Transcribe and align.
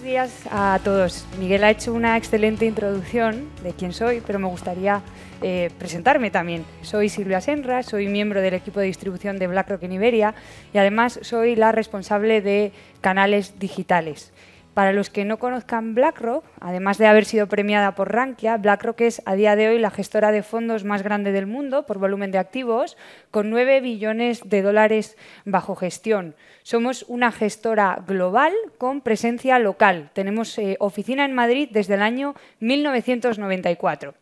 Buenos 0.00 0.12
días 0.12 0.48
a 0.50 0.80
todos. 0.82 1.26
Miguel 1.38 1.62
ha 1.62 1.70
hecho 1.70 1.92
una 1.92 2.16
excelente 2.16 2.64
introducción 2.64 3.50
de 3.62 3.74
quién 3.74 3.92
soy, 3.92 4.22
pero 4.26 4.38
me 4.38 4.48
gustaría 4.48 5.02
eh, 5.42 5.68
presentarme 5.78 6.30
también. 6.30 6.64
Soy 6.80 7.10
Silvia 7.10 7.42
Senra, 7.42 7.82
soy 7.82 8.08
miembro 8.08 8.40
del 8.40 8.54
equipo 8.54 8.80
de 8.80 8.86
distribución 8.86 9.38
de 9.38 9.46
BlackRock 9.46 9.82
en 9.82 9.92
Iberia 9.92 10.34
y 10.72 10.78
además 10.78 11.18
soy 11.20 11.54
la 11.54 11.70
responsable 11.72 12.40
de 12.40 12.72
canales 13.02 13.58
digitales. 13.58 14.32
Para 14.74 14.92
los 14.92 15.10
que 15.10 15.24
no 15.24 15.38
conozcan 15.38 15.94
BlackRock, 15.96 16.44
además 16.60 16.96
de 16.96 17.08
haber 17.08 17.24
sido 17.24 17.48
premiada 17.48 17.96
por 17.96 18.12
Rankia, 18.12 18.56
BlackRock 18.56 19.00
es 19.00 19.22
a 19.26 19.34
día 19.34 19.56
de 19.56 19.68
hoy 19.68 19.78
la 19.80 19.90
gestora 19.90 20.30
de 20.30 20.44
fondos 20.44 20.84
más 20.84 21.02
grande 21.02 21.32
del 21.32 21.46
mundo 21.46 21.86
por 21.86 21.98
volumen 21.98 22.30
de 22.30 22.38
activos, 22.38 22.96
con 23.32 23.50
9 23.50 23.80
billones 23.80 24.48
de 24.48 24.62
dólares 24.62 25.16
bajo 25.44 25.74
gestión. 25.74 26.36
Somos 26.62 27.04
una 27.08 27.32
gestora 27.32 28.04
global 28.06 28.52
con 28.78 29.00
presencia 29.00 29.58
local. 29.58 30.10
Tenemos 30.12 30.56
eh, 30.58 30.76
oficina 30.78 31.24
en 31.24 31.34
Madrid 31.34 31.68
desde 31.72 31.94
el 31.94 32.02
año 32.02 32.36
1994. 32.60 34.14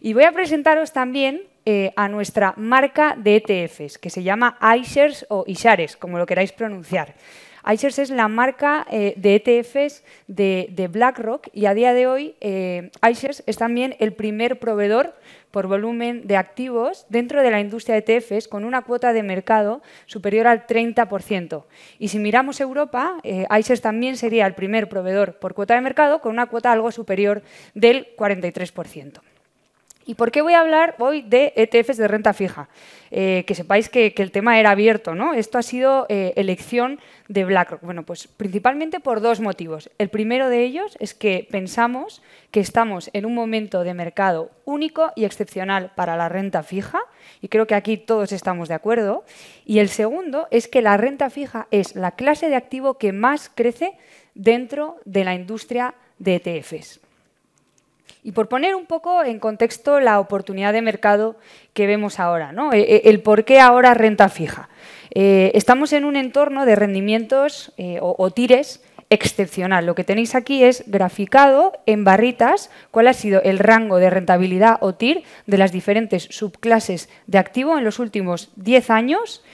Y 0.00 0.12
voy 0.12 0.24
a 0.24 0.32
presentaros 0.32 0.92
también 0.92 1.42
eh, 1.64 1.94
a 1.96 2.08
nuestra 2.08 2.52
marca 2.58 3.16
de 3.16 3.36
ETFs, 3.36 3.96
que 3.96 4.10
se 4.10 4.22
llama 4.22 4.58
iShares 4.78 5.24
o 5.30 5.44
iShares, 5.46 5.96
como 5.96 6.18
lo 6.18 6.26
queráis 6.26 6.52
pronunciar 6.52 7.14
iShares 7.66 7.98
es 7.98 8.10
la 8.10 8.28
marca 8.28 8.86
eh, 8.90 9.14
de 9.16 9.36
ETFs 9.36 10.02
de, 10.26 10.88
BlackRock 10.90 11.48
y 11.52 11.66
a 11.66 11.74
día 11.74 11.94
de 11.94 12.06
hoy 12.06 12.34
eh, 12.40 12.90
es 13.46 13.56
también 13.56 13.96
el 13.98 14.12
primer 14.12 14.58
proveedor 14.58 15.14
por 15.50 15.66
volumen 15.68 16.26
de 16.26 16.36
activos 16.36 17.06
dentro 17.08 17.42
de 17.42 17.50
la 17.50 17.60
industria 17.60 17.94
de 17.94 18.16
ETFs 18.16 18.48
con 18.48 18.64
una 18.64 18.82
cuota 18.82 19.12
de 19.12 19.22
mercado 19.22 19.82
superior 20.06 20.46
al 20.46 20.66
30%. 20.66 21.64
Y 21.98 22.08
si 22.08 22.18
miramos 22.18 22.60
Europa, 22.60 23.18
eh, 23.22 23.46
también 23.80 24.16
sería 24.16 24.46
el 24.46 24.54
primer 24.54 24.88
proveedor 24.88 25.38
por 25.38 25.54
cuota 25.54 25.74
de 25.74 25.80
mercado 25.80 26.20
con 26.20 26.32
una 26.32 26.46
cuota 26.46 26.72
algo 26.72 26.90
superior 26.90 27.42
del 27.74 28.08
43%. 28.16 29.20
¿Y 30.06 30.14
por 30.14 30.30
qué 30.30 30.42
voy 30.42 30.52
a 30.52 30.60
hablar 30.60 30.96
hoy 30.98 31.22
de 31.22 31.52
ETFs 31.56 31.96
de 31.96 32.08
renta 32.08 32.34
fija? 32.34 32.68
Eh, 33.10 33.44
que 33.46 33.54
sepáis 33.54 33.88
que, 33.88 34.12
el 34.16 34.32
tema 34.32 34.58
era 34.58 34.70
abierto, 34.70 35.14
¿no? 35.14 35.34
Esto 35.34 35.56
ha 35.56 35.62
sido 35.62 36.04
eh, 36.08 36.32
elección 36.36 37.00
de 37.28 37.44
BlackRock. 37.44 37.80
Bueno, 37.82 38.02
pues 38.02 38.26
principalmente 38.26 39.00
por 39.00 39.20
dos 39.20 39.40
motivos. 39.40 39.90
El 39.98 40.10
primero 40.10 40.48
de 40.48 40.64
ellos 40.64 40.96
es 41.00 41.14
que 41.14 41.46
pensamos 41.50 42.22
que 42.50 42.60
estamos 42.60 43.08
en 43.12 43.24
un 43.24 43.34
momento 43.34 43.82
de 43.82 43.94
mercado 43.94 44.50
único 44.64 45.12
y 45.16 45.24
excepcional 45.24 45.92
para 45.94 46.16
la 46.16 46.28
renta 46.28 46.62
fija, 46.62 47.00
y 47.40 47.48
creo 47.48 47.66
que 47.66 47.74
aquí 47.74 47.96
todos 47.96 48.32
estamos 48.32 48.68
de 48.68 48.74
acuerdo. 48.74 49.24
Y 49.64 49.78
el 49.78 49.88
segundo 49.88 50.48
es 50.50 50.68
que 50.68 50.82
la 50.82 50.96
renta 50.96 51.30
fija 51.30 51.66
es 51.70 51.94
la 51.94 52.12
clase 52.12 52.48
de 52.48 52.56
activo 52.56 52.98
que 52.98 53.12
más 53.12 53.50
crece 53.54 53.94
dentro 54.34 54.96
de 55.04 55.24
la 55.24 55.34
industria 55.34 55.94
de 56.18 56.36
ETFs. 56.36 57.03
Y 58.22 58.32
por 58.32 58.48
poner 58.48 58.74
un 58.74 58.86
poco 58.86 59.22
en 59.22 59.38
contexto 59.38 60.00
la 60.00 60.18
oportunidad 60.18 60.72
de 60.72 60.82
mercado 60.82 61.36
que 61.74 61.86
vemos 61.86 62.18
ahora, 62.18 62.52
¿no? 62.52 62.72
E, 62.72 62.80
e, 62.80 63.02
el 63.10 63.20
por 63.20 63.44
qué 63.44 63.60
ahora 63.60 63.94
renta 63.94 64.28
fija. 64.28 64.68
Eh, 65.14 65.52
estamos 65.54 65.92
en 65.92 66.04
un 66.04 66.16
entorno 66.16 66.66
de 66.66 66.74
rendimientos 66.74 67.72
eh, 67.76 67.98
o, 68.00 68.30
tires 68.30 68.82
excepcional. 69.10 69.86
Lo 69.86 69.94
que 69.94 70.02
tenéis 70.02 70.34
aquí 70.34 70.64
es 70.64 70.84
graficado 70.86 71.72
en 71.86 72.02
barritas 72.02 72.70
cuál 72.90 73.06
ha 73.06 73.12
sido 73.12 73.40
el 73.42 73.60
rango 73.60 73.98
de 73.98 74.10
rentabilidad 74.10 74.78
o 74.80 74.94
TIR 74.94 75.22
de 75.46 75.58
las 75.58 75.70
diferentes 75.70 76.24
subclases 76.30 77.08
de 77.26 77.38
activo 77.38 77.78
en 77.78 77.84
los 77.84 78.00
últimos 78.00 78.50
10 78.56 78.90
años 78.90 79.44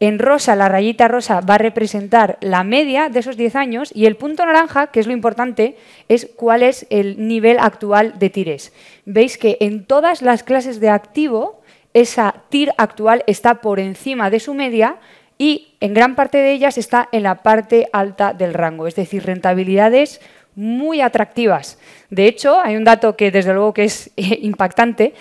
en 0.00 0.18
rosa, 0.18 0.56
la 0.56 0.68
rayita 0.68 1.08
rosa 1.08 1.40
va 1.40 1.54
a 1.54 1.58
representar 1.58 2.36
la 2.40 2.64
media 2.64 3.08
de 3.08 3.20
esos 3.20 3.36
10 3.36 3.56
años 3.56 3.90
y 3.94 4.06
el 4.06 4.16
punto 4.16 4.44
naranja, 4.44 4.88
que 4.88 5.00
es 5.00 5.06
lo 5.06 5.12
importante, 5.12 5.76
es 6.08 6.28
cuál 6.36 6.62
es 6.62 6.86
el 6.90 7.28
nivel 7.28 7.58
actual 7.58 8.18
de 8.18 8.30
tires. 8.30 8.72
Veis 9.04 9.38
que 9.38 9.56
en 9.60 9.84
todas 9.84 10.20
las 10.20 10.42
clases 10.42 10.80
de 10.80 10.90
activo, 10.90 11.62
esa 11.94 12.34
TIR 12.48 12.72
actual 12.76 13.22
está 13.28 13.60
por 13.60 13.78
encima 13.78 14.30
de 14.30 14.40
su 14.40 14.52
media 14.52 14.96
y 15.38 15.74
en 15.80 15.94
gran 15.94 16.16
parte 16.16 16.38
de 16.38 16.52
ellas 16.52 16.76
está 16.76 17.08
en 17.12 17.22
la 17.22 17.42
parte 17.42 17.88
alta 17.92 18.32
del 18.32 18.54
rango, 18.54 18.86
es 18.86 18.96
decir, 18.96 19.24
rentabilidades 19.24 20.20
muy 20.56 21.00
atractivas. 21.00 21.78
De 22.10 22.26
hecho, 22.26 22.60
hay 22.60 22.76
un 22.76 22.84
dato 22.84 23.16
que 23.16 23.30
desde 23.30 23.52
luego 23.54 23.74
que 23.74 23.84
es 23.84 24.10
impactante, 24.16 25.14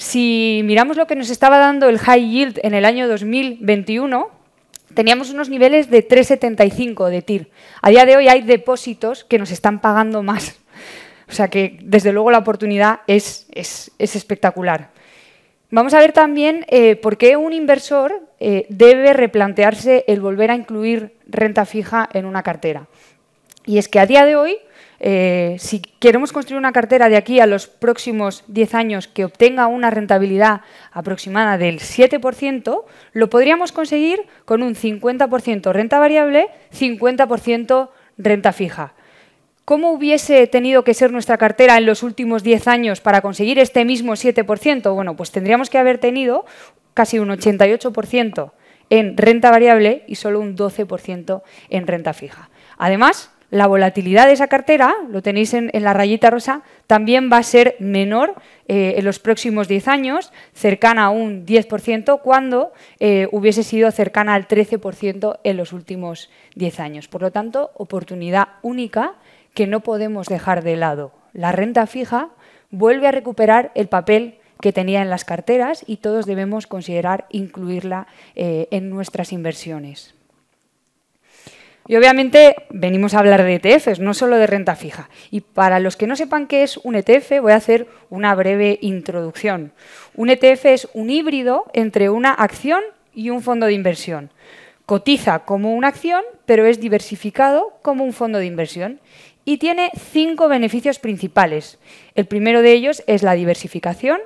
si 0.00 0.62
miramos 0.64 0.96
lo 0.96 1.06
que 1.06 1.14
nos 1.14 1.28
estaba 1.28 1.58
dando 1.58 1.90
el 1.90 1.98
high 1.98 2.26
yield 2.26 2.58
en 2.62 2.72
el 2.72 2.86
año 2.86 3.06
2021, 3.06 4.30
teníamos 4.94 5.28
unos 5.28 5.50
niveles 5.50 5.90
de 5.90 6.08
3,75 6.08 7.10
de 7.10 7.20
TIR. 7.20 7.50
A 7.82 7.90
día 7.90 8.06
de 8.06 8.16
hoy 8.16 8.26
hay 8.26 8.40
depósitos 8.40 9.24
que 9.24 9.38
nos 9.38 9.50
están 9.50 9.82
pagando 9.82 10.22
más. 10.22 10.58
O 11.28 11.32
sea 11.32 11.48
que, 11.48 11.78
desde 11.82 12.14
luego, 12.14 12.30
la 12.30 12.38
oportunidad 12.38 13.00
es, 13.06 13.46
espectacular. 13.98 14.88
Vamos 15.70 15.92
a 15.92 15.98
ver 15.98 16.12
también 16.12 16.64
eh, 16.68 16.96
por 16.96 17.18
qué 17.18 17.36
un 17.36 17.52
inversor 17.52 18.22
eh, 18.40 18.64
debe 18.70 19.12
replantearse 19.12 20.06
el 20.08 20.22
volver 20.22 20.50
a 20.50 20.56
incluir 20.56 21.14
renta 21.26 21.66
fija 21.66 22.08
en 22.14 22.24
una 22.24 22.42
cartera. 22.42 22.86
Y 23.66 23.76
es 23.76 23.86
que 23.88 24.00
a 24.00 24.06
día 24.06 24.24
de 24.24 24.36
hoy 24.36 24.56
eh, 25.02 25.56
si 25.58 25.80
queremos 25.80 26.30
construir 26.30 26.58
una 26.58 26.72
cartera 26.72 27.08
de 27.08 27.16
aquí 27.16 27.40
a 27.40 27.46
los 27.46 27.66
próximos 27.66 28.44
10 28.48 28.74
años 28.74 29.08
que 29.08 29.24
obtenga 29.24 29.66
una 29.66 29.88
rentabilidad 29.88 30.60
aproximada 30.92 31.56
del 31.56 31.80
7%, 31.80 32.84
lo 33.14 33.30
podríamos 33.30 33.72
conseguir 33.72 34.26
con 34.44 34.62
un 34.62 34.74
50% 34.74 35.72
renta 35.72 35.98
variable, 35.98 36.48
50% 36.72 37.88
renta 38.18 38.52
fija. 38.52 38.92
¿Cómo 39.64 39.92
hubiese 39.92 40.46
tenido 40.46 40.84
que 40.84 40.94
ser 40.94 41.12
nuestra 41.12 41.38
cartera 41.38 41.78
en 41.78 41.86
los 41.86 42.02
últimos 42.02 42.42
10 42.42 42.68
años 42.68 43.00
para 43.00 43.22
conseguir 43.22 43.58
este 43.58 43.86
mismo 43.86 44.12
7%? 44.12 44.94
Bueno, 44.94 45.16
pues 45.16 45.30
tendríamos 45.30 45.70
que 45.70 45.78
haber 45.78 45.96
tenido 45.96 46.44
casi 46.92 47.18
un 47.18 47.30
88% 47.30 48.52
en 48.90 49.16
renta 49.16 49.50
variable 49.50 50.04
y 50.08 50.16
solo 50.16 50.40
un 50.40 50.56
12% 50.56 51.42
en 51.70 51.86
renta 51.86 52.12
fija. 52.12 52.50
Además, 52.76 53.30
la 53.50 53.66
volatilidad 53.66 54.26
de 54.26 54.32
esa 54.32 54.46
cartera, 54.46 54.94
lo 55.08 55.22
tenéis 55.22 55.54
en, 55.54 55.70
la 55.72 55.92
rayita 55.92 56.30
rosa, 56.30 56.62
también 56.86 57.30
va 57.32 57.38
a 57.38 57.42
ser 57.42 57.76
menor 57.80 58.34
eh, 58.68 58.94
en 58.96 59.04
los 59.04 59.18
próximos 59.18 59.66
10 59.66 59.88
años, 59.88 60.32
cercana 60.52 61.06
a 61.06 61.10
un 61.10 61.44
10%, 61.44 62.20
cuando 62.22 62.72
eh, 63.00 63.28
hubiese 63.32 63.62
sido 63.64 63.90
cercana 63.90 64.34
al 64.34 64.46
13% 64.46 65.40
en 65.42 65.56
los 65.56 65.72
últimos 65.72 66.30
10 66.54 66.80
años. 66.80 67.08
Por 67.08 67.22
lo 67.22 67.32
tanto, 67.32 67.72
oportunidad 67.74 68.48
única 68.62 69.14
que 69.54 69.66
no 69.66 69.80
podemos 69.80 70.28
dejar 70.28 70.62
de 70.62 70.76
lado. 70.76 71.12
La 71.32 71.50
renta 71.50 71.86
fija 71.86 72.28
vuelve 72.70 73.08
a 73.08 73.12
recuperar 73.12 73.72
el 73.74 73.88
papel 73.88 74.38
que 74.60 74.72
tenía 74.72 75.02
en 75.02 75.10
las 75.10 75.24
carteras 75.24 75.82
y 75.86 75.96
todos 75.96 76.26
debemos 76.26 76.66
considerar 76.66 77.26
incluirla 77.30 78.06
eh, 78.36 78.68
en 78.70 78.90
nuestras 78.90 79.32
inversiones. 79.32 80.14
Y 81.90 81.96
obviamente 81.96 82.54
venimos 82.70 83.14
a 83.14 83.18
hablar 83.18 83.42
de 83.42 83.56
ETFs, 83.56 83.98
no 83.98 84.14
solo 84.14 84.36
de 84.36 84.46
renta 84.46 84.76
fija. 84.76 85.10
Y 85.32 85.40
para 85.40 85.80
los 85.80 85.96
que 85.96 86.06
no 86.06 86.14
sepan 86.14 86.46
qué 86.46 86.62
es 86.62 86.76
un 86.76 86.94
ETF, 86.94 87.40
voy 87.40 87.50
a 87.50 87.56
hacer 87.56 87.88
una 88.10 88.32
breve 88.36 88.78
introducción. 88.80 89.72
Un 90.14 90.30
ETF 90.30 90.66
es 90.66 90.88
un 90.94 91.10
híbrido 91.10 91.64
entre 91.72 92.08
una 92.08 92.32
acción 92.32 92.80
y 93.12 93.30
un 93.30 93.42
fondo 93.42 93.66
de 93.66 93.72
inversión. 93.72 94.30
Cotiza 94.86 95.40
como 95.40 95.74
una 95.74 95.88
acción, 95.88 96.22
pero 96.46 96.64
es 96.64 96.78
diversificado 96.78 97.72
como 97.82 98.04
un 98.04 98.12
fondo 98.12 98.38
de 98.38 98.46
inversión. 98.46 99.00
Y 99.44 99.58
tiene 99.58 99.90
cinco 100.12 100.46
beneficios 100.46 101.00
principales. 101.00 101.80
El 102.14 102.26
primero 102.26 102.62
de 102.62 102.70
ellos 102.70 103.02
es 103.08 103.24
la 103.24 103.34
diversificación, 103.34 104.20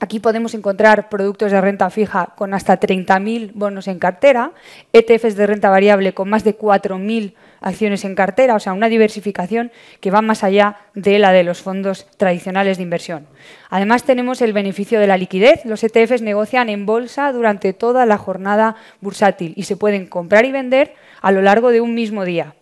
Aquí 0.00 0.20
podemos 0.20 0.54
encontrar 0.54 1.08
productos 1.08 1.50
de 1.50 1.60
renta 1.60 1.90
fija 1.90 2.32
con 2.36 2.54
hasta 2.54 2.78
30.000 2.78 3.50
bonos 3.54 3.88
en 3.88 3.98
cartera, 3.98 4.52
ETFs 4.92 5.34
de 5.34 5.46
renta 5.46 5.70
variable 5.70 6.14
con 6.14 6.30
más 6.30 6.44
de 6.44 6.56
4.000 6.56 7.34
acciones 7.60 8.04
en 8.04 8.14
cartera, 8.14 8.54
o 8.54 8.60
sea, 8.60 8.74
una 8.74 8.88
diversificación 8.88 9.72
que 10.00 10.12
va 10.12 10.22
más 10.22 10.44
allá 10.44 10.76
de 10.94 11.18
la 11.18 11.32
de 11.32 11.42
los 11.42 11.62
fondos 11.62 12.06
tradicionales 12.16 12.76
de 12.76 12.84
inversión. 12.84 13.26
Además, 13.70 14.04
tenemos 14.04 14.40
el 14.40 14.52
beneficio 14.52 15.00
de 15.00 15.08
la 15.08 15.16
liquidez. 15.16 15.64
Los 15.64 15.82
ETFs 15.82 16.22
negocian 16.22 16.68
en 16.68 16.86
bolsa 16.86 17.32
durante 17.32 17.72
toda 17.72 18.06
la 18.06 18.18
jornada 18.18 18.76
bursátil 19.00 19.52
y 19.56 19.64
se 19.64 19.76
pueden 19.76 20.06
comprar 20.06 20.44
y 20.44 20.52
vender 20.52 20.94
a 21.20 21.32
lo 21.32 21.42
largo 21.42 21.70
de 21.70 21.80
un 21.80 21.94
mismo 21.94 22.24
día. 22.24 22.54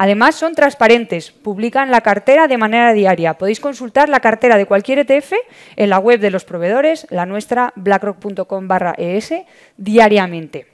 Además, 0.00 0.36
son 0.36 0.54
transparentes, 0.54 1.32
publican 1.32 1.90
la 1.90 2.02
cartera 2.02 2.46
de 2.46 2.56
manera 2.56 2.92
diaria. 2.92 3.34
Podéis 3.34 3.58
consultar 3.58 4.08
la 4.08 4.20
cartera 4.20 4.56
de 4.56 4.64
cualquier 4.64 5.00
ETF 5.00 5.32
en 5.74 5.90
la 5.90 5.98
web 5.98 6.20
de 6.20 6.30
los 6.30 6.44
proveedores, 6.44 7.08
la 7.10 7.26
nuestra, 7.26 7.72
blackrock.com 7.74 8.68
ES, 8.96 9.34
diariamente. 9.76 10.68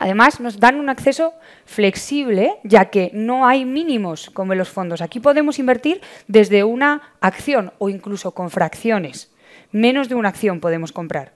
Además, 0.00 0.40
nos 0.40 0.58
dan 0.58 0.80
un 0.80 0.88
acceso 0.88 1.34
flexible, 1.66 2.56
ya 2.64 2.86
que 2.86 3.12
no 3.14 3.46
hay 3.46 3.64
mínimos 3.64 4.28
como 4.28 4.54
en 4.54 4.58
los 4.58 4.70
fondos. 4.70 5.02
Aquí 5.02 5.20
podemos 5.20 5.60
invertir 5.60 6.00
desde 6.26 6.64
una 6.64 7.14
acción 7.20 7.72
o 7.78 7.88
incluso 7.88 8.32
con 8.32 8.50
fracciones. 8.50 9.30
Menos 9.70 10.08
de 10.08 10.14
una 10.14 10.30
acción 10.30 10.60
podemos 10.60 10.92
comprar. 10.92 11.32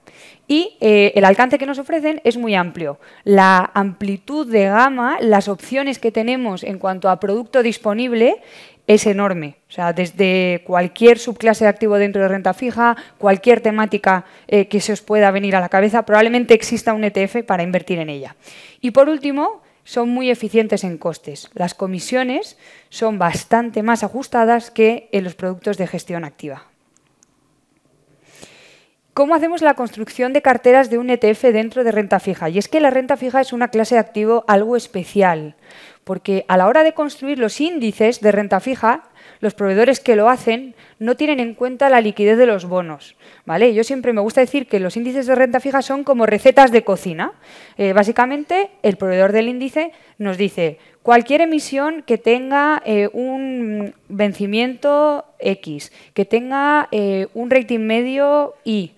Y 0.47 0.77
eh, 0.81 1.11
el 1.15 1.25
alcance 1.25 1.57
que 1.57 1.65
nos 1.65 1.79
ofrecen 1.79 2.19
es 2.23 2.37
muy 2.37 2.55
amplio. 2.55 2.99
La 3.23 3.71
amplitud 3.73 4.51
de 4.51 4.65
gama, 4.65 5.17
las 5.21 5.47
opciones 5.47 5.99
que 5.99 6.11
tenemos 6.11 6.63
en 6.63 6.79
cuanto 6.79 7.09
a 7.09 7.19
producto 7.19 7.61
disponible 7.61 8.41
es 8.87 9.05
enorme. 9.05 9.57
O 9.69 9.71
sea, 9.71 9.93
desde 9.93 10.63
cualquier 10.65 11.19
subclase 11.19 11.65
de 11.65 11.69
activo 11.69 11.97
dentro 11.97 12.21
de 12.21 12.27
renta 12.27 12.53
fija, 12.53 12.97
cualquier 13.17 13.61
temática 13.61 14.25
eh, 14.47 14.67
que 14.67 14.81
se 14.81 14.93
os 14.93 15.01
pueda 15.01 15.31
venir 15.31 15.55
a 15.55 15.61
la 15.61 15.69
cabeza, 15.69 16.05
probablemente 16.05 16.53
exista 16.53 16.93
un 16.93 17.03
ETF 17.03 17.43
para 17.45 17.63
invertir 17.63 17.99
en 17.99 18.09
ella. 18.09 18.35
Y 18.81 18.91
por 18.91 19.09
último, 19.09 19.61
son 19.83 20.09
muy 20.09 20.29
eficientes 20.29 20.83
en 20.83 20.97
costes. 20.97 21.49
Las 21.53 21.73
comisiones 21.73 22.57
son 22.89 23.19
bastante 23.19 23.83
más 23.83 24.03
ajustadas 24.03 24.71
que 24.71 25.09
en 25.11 25.23
los 25.23 25.35
productos 25.35 25.77
de 25.77 25.87
gestión 25.87 26.23
activa. 26.23 26.72
¿Cómo 29.13 29.35
hacemos 29.35 29.61
la 29.61 29.75
construcción 29.75 30.33
de 30.33 30.41
carteras 30.41 30.89
de 30.89 30.97
un 30.97 31.11
ETF 31.11 31.43
dentro 31.53 31.83
de 31.83 31.91
renta 31.91 32.19
fija? 32.19 32.49
Y 32.49 32.57
es 32.57 32.67
que 32.67 32.79
la 32.79 32.89
renta 32.89 33.15
fija 33.15 33.41
es 33.41 33.53
una 33.53 33.67
clase 33.67 33.93
de 33.93 33.99
activo 33.99 34.43
algo 34.47 34.75
especial, 34.75 35.55
porque 36.03 36.45
a 36.47 36.57
la 36.57 36.65
hora 36.65 36.81
de 36.81 36.95
construir 36.95 37.37
los 37.37 37.61
índices 37.61 38.21
de 38.21 38.31
renta 38.31 38.59
fija, 38.59 39.03
los 39.43 39.55
proveedores 39.55 39.99
que 39.99 40.15
lo 40.15 40.29
hacen 40.29 40.73
no 40.99 41.15
tienen 41.15 41.41
en 41.41 41.53
cuenta 41.53 41.89
la 41.89 41.99
liquidez 41.99 42.37
de 42.37 42.45
los 42.45 42.63
bonos. 42.63 43.17
¿vale? 43.45 43.73
Yo 43.73 43.83
siempre 43.83 44.13
me 44.13 44.21
gusta 44.21 44.39
decir 44.39 44.67
que 44.67 44.79
los 44.79 44.95
índices 44.95 45.27
de 45.27 45.35
renta 45.35 45.59
fija 45.59 45.81
son 45.81 46.05
como 46.05 46.25
recetas 46.25 46.71
de 46.71 46.85
cocina. 46.85 47.33
Eh, 47.77 47.91
básicamente, 47.91 48.69
el 48.83 48.95
proveedor 48.95 49.33
del 49.33 49.49
índice 49.49 49.91
nos 50.17 50.37
dice 50.37 50.79
cualquier 51.01 51.41
emisión 51.41 52.03
que 52.03 52.17
tenga 52.17 52.81
eh, 52.85 53.09
un 53.11 53.93
vencimiento 54.07 55.25
X, 55.39 55.91
que 56.13 56.23
tenga 56.23 56.87
eh, 56.91 57.27
un 57.33 57.49
rating 57.49 57.79
medio 57.79 58.53
Y, 58.63 58.93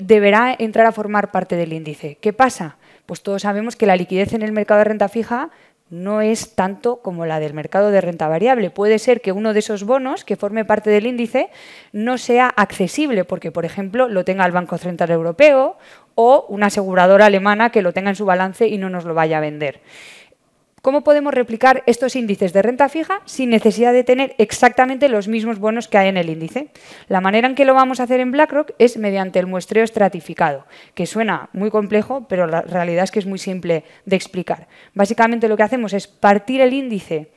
deberá 0.00 0.54
entrar 0.58 0.84
a 0.86 0.92
formar 0.92 1.30
parte 1.30 1.56
del 1.56 1.72
índice. 1.72 2.18
¿Qué 2.20 2.34
pasa? 2.34 2.76
Pues 3.06 3.22
todos 3.22 3.40
sabemos 3.40 3.74
que 3.74 3.86
la 3.86 3.96
liquidez 3.96 4.34
en 4.34 4.42
el 4.42 4.52
mercado 4.52 4.78
de 4.78 4.84
renta 4.84 5.08
fija 5.08 5.48
no 5.90 6.20
es 6.20 6.54
tanto 6.54 7.00
como 7.00 7.26
la 7.26 7.40
del 7.40 7.54
mercado 7.54 7.90
de 7.90 8.00
renta 8.00 8.28
variable. 8.28 8.70
Puede 8.70 8.98
ser 8.98 9.20
que 9.20 9.32
uno 9.32 9.52
de 9.52 9.60
esos 9.60 9.84
bonos 9.84 10.24
que 10.24 10.36
forme 10.36 10.64
parte 10.64 10.90
del 10.90 11.06
índice 11.06 11.50
no 11.92 12.18
sea 12.18 12.48
accesible 12.48 13.24
porque, 13.24 13.50
por 13.50 13.64
ejemplo, 13.64 14.08
lo 14.08 14.24
tenga 14.24 14.44
el 14.44 14.52
Banco 14.52 14.78
Central 14.78 15.10
Europeo 15.10 15.76
o 16.14 16.46
una 16.48 16.66
aseguradora 16.66 17.26
alemana 17.26 17.70
que 17.70 17.82
lo 17.82 17.92
tenga 17.92 18.10
en 18.10 18.16
su 18.16 18.26
balance 18.26 18.66
y 18.66 18.76
no 18.76 18.90
nos 18.90 19.04
lo 19.04 19.14
vaya 19.14 19.38
a 19.38 19.40
vender. 19.40 19.80
¿Cómo 20.80 21.02
podemos 21.02 21.34
replicar 21.34 21.82
estos 21.86 22.14
índices 22.14 22.52
de 22.52 22.62
renta 22.62 22.88
fija 22.88 23.20
sin 23.24 23.50
necesidad 23.50 23.92
de 23.92 24.04
tener 24.04 24.36
exactamente 24.38 25.08
los 25.08 25.26
mismos 25.26 25.58
bonos 25.58 25.88
que 25.88 25.98
hay 25.98 26.08
en 26.08 26.16
el 26.16 26.30
índice? 26.30 26.68
La 27.08 27.20
manera 27.20 27.48
en 27.48 27.56
que 27.56 27.64
lo 27.64 27.74
vamos 27.74 27.98
a 27.98 28.04
hacer 28.04 28.20
en 28.20 28.30
BlackRock 28.30 28.70
es 28.78 28.96
mediante 28.96 29.40
el 29.40 29.48
muestreo 29.48 29.82
estratificado, 29.82 30.66
que 30.94 31.06
suena 31.06 31.48
muy 31.52 31.70
complejo, 31.70 32.26
pero 32.28 32.46
la 32.46 32.62
realidad 32.62 33.04
es 33.04 33.10
que 33.10 33.18
es 33.18 33.26
muy 33.26 33.40
simple 33.40 33.82
de 34.04 34.16
explicar. 34.16 34.68
Básicamente 34.94 35.48
lo 35.48 35.56
que 35.56 35.64
hacemos 35.64 35.92
es 35.92 36.06
partir 36.06 36.60
el 36.60 36.72
índice 36.72 37.32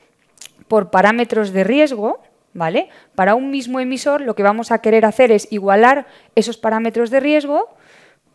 por 0.68 0.90
parámetros 0.90 1.52
de 1.52 1.64
riesgo, 1.64 2.20
¿vale? 2.54 2.90
Para 3.16 3.34
un 3.34 3.50
mismo 3.50 3.80
emisor 3.80 4.20
lo 4.20 4.36
que 4.36 4.44
vamos 4.44 4.70
a 4.70 4.78
querer 4.78 5.04
hacer 5.04 5.32
es 5.32 5.50
igualar 5.50 6.06
esos 6.36 6.58
parámetros 6.58 7.10
de 7.10 7.18
riesgo 7.18 7.74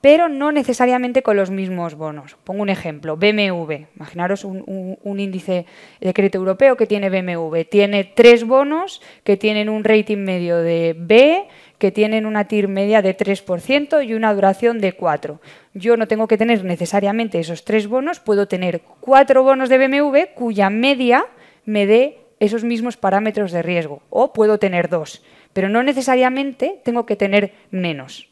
pero 0.02 0.30
no 0.30 0.52
necesariamente 0.52 1.24
con 1.24 1.38
los 1.38 1.50
mismos 1.50 1.96
bonos. 1.96 2.36
Pongo 2.44 2.62
un 2.62 2.70
ejemplo, 2.70 3.18
BMW. 3.18 3.88
Imaginaros 3.96 4.44
un, 4.44 5.20
índice 5.20 5.66
de 6.00 6.14
crédito 6.14 6.38
europeo 6.38 6.78
que 6.78 6.86
tiene 6.86 7.10
BMW. 7.10 7.62
Tiene 7.70 8.04
tres 8.04 8.46
bonos 8.46 9.02
que 9.24 9.38
tienen 9.38 9.70
un 9.70 9.84
rating 9.84 10.18
medio 10.18 10.58
de 10.58 10.96
B, 10.98 11.46
que 11.80 11.92
tienen 11.92 12.26
una 12.26 12.48
TIR 12.48 12.68
media 12.68 13.02
de 13.02 13.18
3% 13.18 14.06
y 14.06 14.14
una 14.14 14.34
duración 14.34 14.80
de 14.80 14.94
4. 14.94 15.42
Yo 15.74 15.98
no 15.98 16.08
tengo 16.08 16.28
que 16.28 16.38
tener 16.38 16.64
necesariamente 16.64 17.40
esos 17.40 17.64
tres 17.64 17.88
bonos, 17.88 18.20
puedo 18.20 18.48
tener 18.48 18.82
cuatro 19.00 19.44
bonos 19.44 19.70
de 19.70 19.78
BMW 19.78 20.34
cuya 20.36 20.70
media 20.70 21.26
me 21.66 21.86
dé 21.86 22.20
esos 22.40 22.64
mismos 22.64 22.98
parámetros 22.98 23.52
de 23.52 23.62
riesgo. 23.62 24.02
O 24.10 24.34
puedo 24.34 24.60
tener 24.60 24.90
dos, 24.90 25.24
pero 25.54 25.70
no 25.70 25.84
necesariamente 25.84 26.82
tengo 26.84 27.06
que 27.06 27.16
tener 27.16 27.54
menos. 27.72 28.27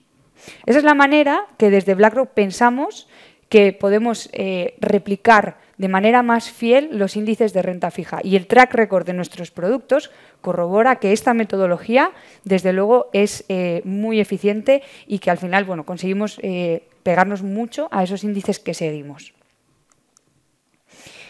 Esa 0.66 0.80
es 0.80 0.84
la 0.84 0.94
manera 0.94 1.46
que 1.58 1.70
desde 1.70 1.96
BlackRock 1.96 2.30
pensamos 2.30 3.08
que 3.50 3.74
podemos 3.74 4.30
eh, 4.34 4.76
replicar 4.80 5.58
de 5.78 5.88
manera 5.88 6.24
más 6.24 6.50
fiel 6.50 6.90
los 6.94 7.16
índices 7.16 7.54
de 7.54 7.62
renta 7.62 7.92
fija. 7.92 8.20
Y 8.24 8.36
el 8.36 8.48
track 8.48 8.74
record 8.74 9.06
de 9.06 9.14
nuestros 9.14 9.52
productos 9.52 10.12
corrobora 10.42 10.98
que 10.98 11.12
esta 11.12 11.34
metodología, 11.34 12.12
desde 12.44 12.74
luego, 12.74 13.10
es 13.14 13.46
eh, 13.50 13.82
muy 13.84 14.20
eficiente 14.20 14.84
y 15.08 15.20
que 15.20 15.32
al 15.32 15.38
final 15.38 15.66
bueno, 15.66 15.86
conseguimos 15.86 16.40
eh, 16.42 16.84
pegarnos 17.04 17.44
mucho 17.44 17.88
a 17.92 18.04
esos 18.04 18.24
índices 18.24 18.60
que 18.60 18.74
seguimos. 18.74 19.34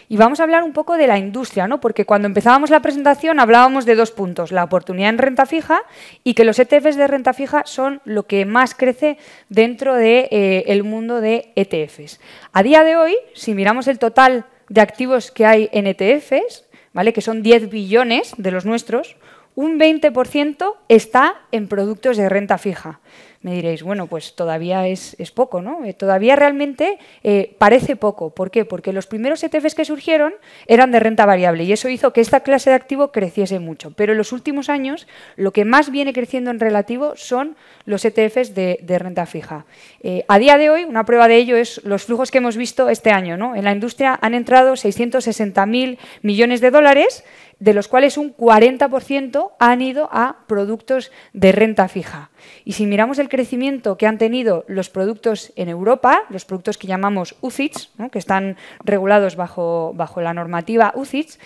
Y 0.08 0.16
vamos 0.16 0.38
a 0.38 0.44
hablar 0.44 0.62
un 0.62 0.72
poco 0.72 0.96
de 0.96 1.08
la 1.08 1.18
industria, 1.18 1.66
¿no? 1.66 1.80
porque 1.80 2.04
cuando 2.04 2.26
empezábamos 2.26 2.70
la 2.70 2.80
presentación 2.80 3.40
hablábamos 3.40 3.86
de 3.86 3.96
dos 3.96 4.12
puntos, 4.12 4.52
la 4.52 4.62
oportunidad 4.62 5.10
en 5.10 5.18
renta 5.18 5.46
fija 5.46 5.82
y 6.22 6.34
que 6.34 6.44
los 6.44 6.58
ETFs 6.58 6.96
de 6.96 7.08
renta 7.08 7.32
fija 7.32 7.62
son 7.66 8.00
lo 8.04 8.26
que 8.26 8.44
más 8.44 8.74
crece 8.74 9.18
dentro 9.48 9.94
del 9.94 10.28
de, 10.30 10.64
eh, 10.66 10.82
mundo 10.84 11.20
de 11.20 11.52
ETFs. 11.56 12.20
A 12.52 12.62
día 12.62 12.84
de 12.84 12.96
hoy, 12.96 13.16
si 13.34 13.54
miramos 13.54 13.88
el 13.88 13.98
total 13.98 14.44
de 14.68 14.80
activos 14.80 15.32
que 15.32 15.44
hay 15.44 15.68
en 15.72 15.88
ETFs, 15.88 16.64
¿vale? 16.92 17.12
que 17.12 17.20
son 17.20 17.42
10 17.42 17.68
billones 17.68 18.34
de 18.36 18.50
los 18.52 18.64
nuestros, 18.64 19.16
un 19.56 19.80
20% 19.80 20.74
está 20.88 21.34
en 21.50 21.66
productos 21.66 22.16
de 22.16 22.28
renta 22.28 22.58
fija 22.58 23.00
me 23.46 23.54
diréis, 23.54 23.84
bueno, 23.84 24.08
pues 24.08 24.34
todavía 24.34 24.88
es, 24.88 25.14
poco, 25.32 25.62
¿no? 25.62 25.84
Eh, 25.84 25.94
todavía 25.94 26.34
realmente 26.34 26.98
eh, 27.22 27.54
parece 27.58 27.94
poco. 27.94 28.30
¿Por 28.30 28.50
qué? 28.50 28.64
Porque 28.64 28.92
los 28.92 29.06
primeros 29.06 29.44
ETFs 29.44 29.76
que 29.76 29.84
surgieron 29.84 30.34
eran 30.66 30.90
de 30.90 30.98
renta 30.98 31.26
variable 31.26 31.62
y 31.62 31.70
eso 31.70 31.88
hizo 31.88 32.12
que 32.12 32.20
esta 32.20 32.40
clase 32.40 32.70
de 32.70 32.76
activo 32.76 33.12
creciese 33.12 33.60
mucho. 33.60 33.92
Pero 33.92 34.10
en 34.10 34.18
los 34.18 34.32
últimos 34.32 34.68
años 34.68 35.06
lo 35.36 35.52
que 35.52 35.64
más 35.64 35.92
viene 35.92 36.12
creciendo 36.12 36.50
en 36.50 36.58
relativo 36.58 37.12
son 37.14 37.54
los 37.84 38.04
ETFs 38.04 38.52
de, 38.52 38.98
renta 38.98 39.26
fija. 39.26 39.64
Eh, 40.02 40.24
a 40.26 40.40
día 40.40 40.58
de 40.58 40.68
hoy, 40.68 40.82
una 40.82 41.06
prueba 41.06 41.28
de 41.28 41.36
ello 41.36 41.56
es 41.56 41.80
los 41.84 42.02
flujos 42.02 42.32
que 42.32 42.38
hemos 42.38 42.56
visto 42.56 42.88
este 42.88 43.12
año. 43.12 43.36
¿no? 43.36 43.54
En 43.54 43.62
la 43.62 43.70
industria 43.70 44.18
han 44.20 44.34
entrado 44.34 44.72
660.000 44.72 45.98
millones 46.22 46.60
de 46.60 46.72
dólares 46.72 47.22
de 47.58 47.72
los 47.72 47.88
cuales 47.88 48.18
un 48.18 48.36
40% 48.36 49.52
han 49.58 49.82
ido 49.82 50.08
a 50.12 50.44
productos 50.46 51.10
de 51.32 51.52
renta 51.52 51.88
fija. 51.88 52.30
Y 52.64 52.72
si 52.72 52.86
miramos 52.86 53.18
el 53.18 53.28
crecimiento 53.28 53.96
que 53.96 54.06
han 54.06 54.18
tenido 54.18 54.64
los 54.68 54.90
productos 54.90 55.52
en 55.56 55.68
Europa, 55.68 56.22
los 56.28 56.44
productos 56.44 56.76
que 56.76 56.86
llamamos 56.86 57.36
UCITS, 57.40 57.90
que 58.12 58.18
están 58.18 58.56
regulados 58.84 59.36
bajo, 59.36 59.92
bajo 59.94 60.20
la 60.20 60.34
normativa 60.34 60.92
UCITS, 60.94 61.38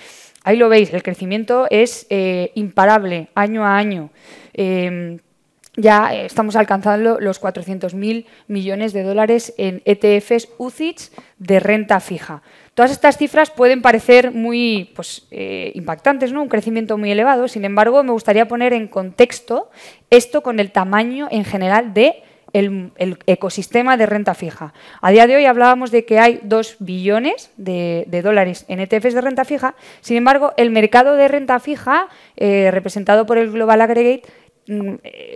ahí 0.42 0.56
lo 0.56 0.68
veis, 0.68 0.92
el 0.92 1.02
crecimiento 1.02 1.66
es 1.70 2.06
eh, 2.10 2.50
imparable 2.54 3.28
año 3.34 3.64
a 3.64 3.76
año. 3.76 4.10
Em, 4.52 5.18
ya 5.76 6.12
estamos 6.12 6.56
alcanzando 6.56 7.20
los 7.20 7.40
400.000 7.40 8.26
millones 8.48 8.92
de 8.92 9.04
dólares 9.04 9.54
en 9.56 9.82
ETFs 9.84 10.48
UCITS 10.58 11.12
de 11.38 11.60
renta 11.60 12.00
fija. 12.00 12.42
Todas 12.74 12.92
estas 12.92 13.16
cifras 13.16 13.50
pueden 13.50 13.82
parecer 13.82 14.30
muy 14.32 14.92
pues, 14.94 15.26
eh, 15.30 15.72
impactantes, 15.74 16.32
¿no? 16.32 16.42
un 16.42 16.48
crecimiento 16.48 16.96
muy 16.96 17.10
elevado, 17.10 17.48
sin 17.48 17.64
embargo, 17.64 18.02
me 18.02 18.12
gustaría 18.12 18.48
poner 18.48 18.72
en 18.72 18.88
contexto 18.88 19.70
esto 20.08 20.42
con 20.42 20.60
el 20.60 20.70
tamaño 20.70 21.28
en 21.30 21.44
general 21.44 21.92
de 21.92 22.22
el, 22.52 23.18
ecosistema 23.26 23.96
de 23.96 24.06
renta 24.06 24.34
fija. 24.34 24.72
A 25.00 25.10
día 25.10 25.26
de 25.26 25.36
hoy 25.36 25.46
hablábamos 25.46 25.90
de 25.90 26.04
que 26.04 26.18
hay 26.18 26.40
2 26.42 26.76
billones 26.80 27.50
de, 27.56 28.06
dólares 28.22 28.64
en 28.68 28.80
ETFs 28.80 29.14
de 29.14 29.20
renta 29.20 29.44
fija, 29.44 29.74
sin 30.00 30.16
embargo, 30.16 30.52
el 30.56 30.70
mercado 30.70 31.16
de 31.16 31.28
renta 31.28 31.58
fija, 31.60 32.08
eh, 32.36 32.70
representado 32.70 33.26
por 33.26 33.38
el 33.38 33.50
Global 33.50 33.80
Aggregate, 33.80 34.22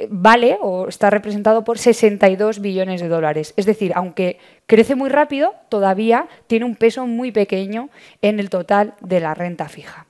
vale 0.08 0.58
o 0.60 0.88
está 0.88 1.10
representado 1.10 1.64
por 1.64 1.78
62 1.78 2.60
billones 2.60 3.00
de 3.00 3.08
dólares. 3.08 3.54
Es 3.56 3.66
decir, 3.66 3.92
aunque 3.94 4.38
crece 4.66 4.94
muy 4.94 5.10
rápido, 5.10 5.54
todavía 5.68 6.26
tiene 6.46 6.64
un 6.64 6.76
peso 6.76 7.06
muy 7.06 7.32
pequeño 7.32 7.90
en 8.22 8.40
el 8.40 8.50
total 8.50 8.94
de 9.00 9.20
la 9.20 9.34
renta 9.34 9.68
fija. 9.68 10.06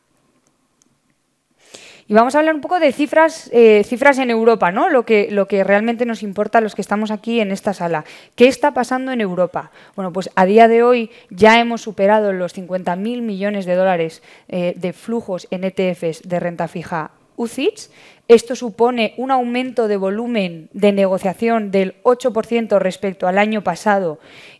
Y 2.06 2.12
vamos 2.12 2.34
a 2.34 2.40
hablar 2.40 2.54
un 2.54 2.60
poco 2.60 2.80
de 2.80 2.92
cifras, 2.92 3.48
eh, 3.52 3.82
cifras 3.82 4.18
en 4.18 4.28
Europa, 4.28 4.70
¿no? 4.70 4.90
Lo 4.90 5.06
que, 5.06 5.28
lo 5.30 5.48
que 5.48 5.64
realmente 5.64 6.04
nos 6.04 6.22
importa 6.22 6.58
a 6.58 6.60
los 6.60 6.74
que 6.74 6.82
estamos 6.82 7.10
aquí 7.10 7.40
en 7.40 7.50
esta 7.50 7.72
sala. 7.72 8.04
¿Qué 8.34 8.46
está 8.46 8.74
pasando 8.74 9.10
en 9.10 9.22
Europa? 9.22 9.70
Bueno, 9.96 10.12
pues 10.12 10.28
a 10.34 10.44
día 10.44 10.68
de 10.68 10.82
hoy 10.82 11.10
ya 11.30 11.58
hemos 11.58 11.80
superado 11.80 12.34
los 12.34 12.54
50.000 12.54 13.22
millones 13.22 13.64
de 13.64 13.74
dólares 13.74 14.22
eh, 14.48 14.74
de 14.76 14.92
flujos 14.92 15.48
en 15.50 15.64
ETFs 15.64 16.28
de 16.28 16.40
renta 16.40 16.68
fija 16.68 17.12
UCITS. 17.36 17.90
Esto 18.26 18.56
supone 18.56 19.14
un 19.18 19.30
aumento 19.30 19.86
de 19.86 19.98
volumen 19.98 20.70
de 20.72 20.92
negociación 20.92 21.70
del 21.70 22.02
8% 22.04 22.78
respecto 22.78 23.26
al 23.26 23.38
año 23.38 23.62
pasado 23.62 24.18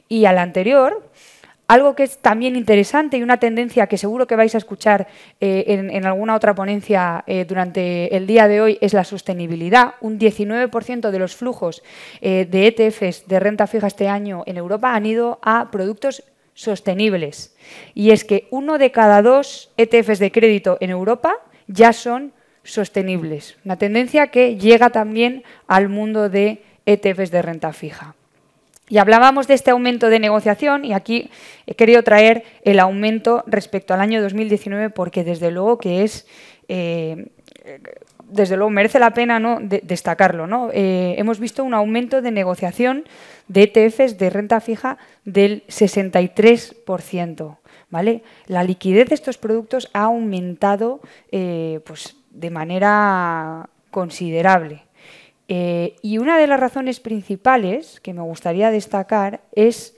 y 0.08 0.26
al 0.26 0.38
anterior. 0.38 1.02
algo 1.66 1.94
que 1.94 2.02
es 2.02 2.18
también 2.18 2.56
interesante 2.56 3.16
y 3.16 3.22
una 3.22 3.38
tendencia 3.38 3.86
que 3.86 3.96
seguro 3.96 4.26
que 4.26 4.36
vais 4.36 4.54
a 4.54 4.58
escuchar 4.58 5.08
eh, 5.40 5.64
en, 5.66 6.04
alguna 6.04 6.34
otra 6.34 6.54
ponencia 6.54 7.24
eh, 7.26 7.46
durante 7.46 8.14
el 8.14 8.26
día 8.26 8.48
de 8.48 8.60
hoy 8.60 8.78
es 8.82 8.92
la 8.92 9.02
sostenibilidad. 9.02 9.94
Un 10.02 10.18
19% 10.18 11.10
de 11.10 11.18
los 11.18 11.34
flujos 11.34 11.82
eh, 12.20 12.46
de 12.50 12.66
ETFs 12.66 13.26
de 13.26 13.40
renta 13.40 13.66
fija 13.66 13.86
este 13.86 14.08
año 14.08 14.42
en 14.44 14.58
Europa 14.58 14.94
han 14.94 15.06
ido 15.06 15.38
a 15.40 15.70
productos 15.70 16.22
sostenibles. 16.52 17.56
Y 17.94 18.10
es 18.10 18.26
que 18.26 18.46
uno 18.50 18.76
de 18.76 18.90
cada 18.90 19.22
dos 19.22 19.72
ETFs 19.78 20.18
de 20.18 20.30
crédito 20.30 20.76
en 20.80 20.90
Europa 20.90 21.32
ya 21.66 21.94
son 21.94 22.33
sostenibles. 22.64 23.56
Una 23.64 23.76
tendencia 23.76 24.28
que 24.28 24.56
llega 24.56 24.90
también 24.90 25.44
al 25.68 25.88
mundo 25.88 26.28
de 26.28 26.62
ETFs 26.86 27.30
de 27.30 27.42
renta 27.42 27.72
fija. 27.72 28.14
Y 28.88 28.98
hablábamos 28.98 29.46
de 29.46 29.54
este 29.54 29.70
aumento 29.70 30.10
de 30.10 30.18
negociación 30.18 30.84
y 30.84 30.92
aquí 30.92 31.30
he 31.66 31.74
querido 31.74 32.02
traer 32.02 32.44
el 32.64 32.78
aumento 32.80 33.42
respecto 33.46 33.94
al 33.94 34.00
año 34.00 34.20
2019 34.20 34.90
porque 34.90 35.24
desde 35.24 35.50
luego 35.50 35.78
que 35.78 36.02
es, 36.04 36.26
eh, 36.68 37.28
desde 38.28 38.56
luego 38.56 38.68
merece 38.68 38.98
la 38.98 39.12
pena 39.14 39.40
¿no? 39.40 39.58
destacarlo. 39.60 40.46
¿no? 40.46 40.68
Eh, 40.72 41.14
hemos 41.16 41.40
visto 41.40 41.64
un 41.64 41.72
aumento 41.72 42.20
de 42.20 42.30
negociación 42.30 43.04
de 43.48 43.62
ETFs 43.62 44.18
de 44.18 44.28
renta 44.28 44.60
fija 44.60 44.98
del 45.24 45.64
63%. 45.68 47.56
¿vale? 47.88 48.22
La 48.48 48.64
liquidez 48.64 49.08
de 49.08 49.14
estos 49.14 49.38
productos 49.38 49.88
ha 49.94 50.02
aumentado 50.02 51.00
eh, 51.32 51.80
pues, 51.86 52.16
de 52.34 52.50
manera 52.50 53.70
considerable. 53.90 54.82
Eh, 55.48 55.96
y 56.02 56.18
una 56.18 56.38
de 56.38 56.46
las 56.46 56.60
razones 56.60 57.00
principales 57.00 58.00
que 58.00 58.14
me 58.14 58.22
gustaría 58.22 58.70
destacar 58.70 59.40
es 59.52 59.96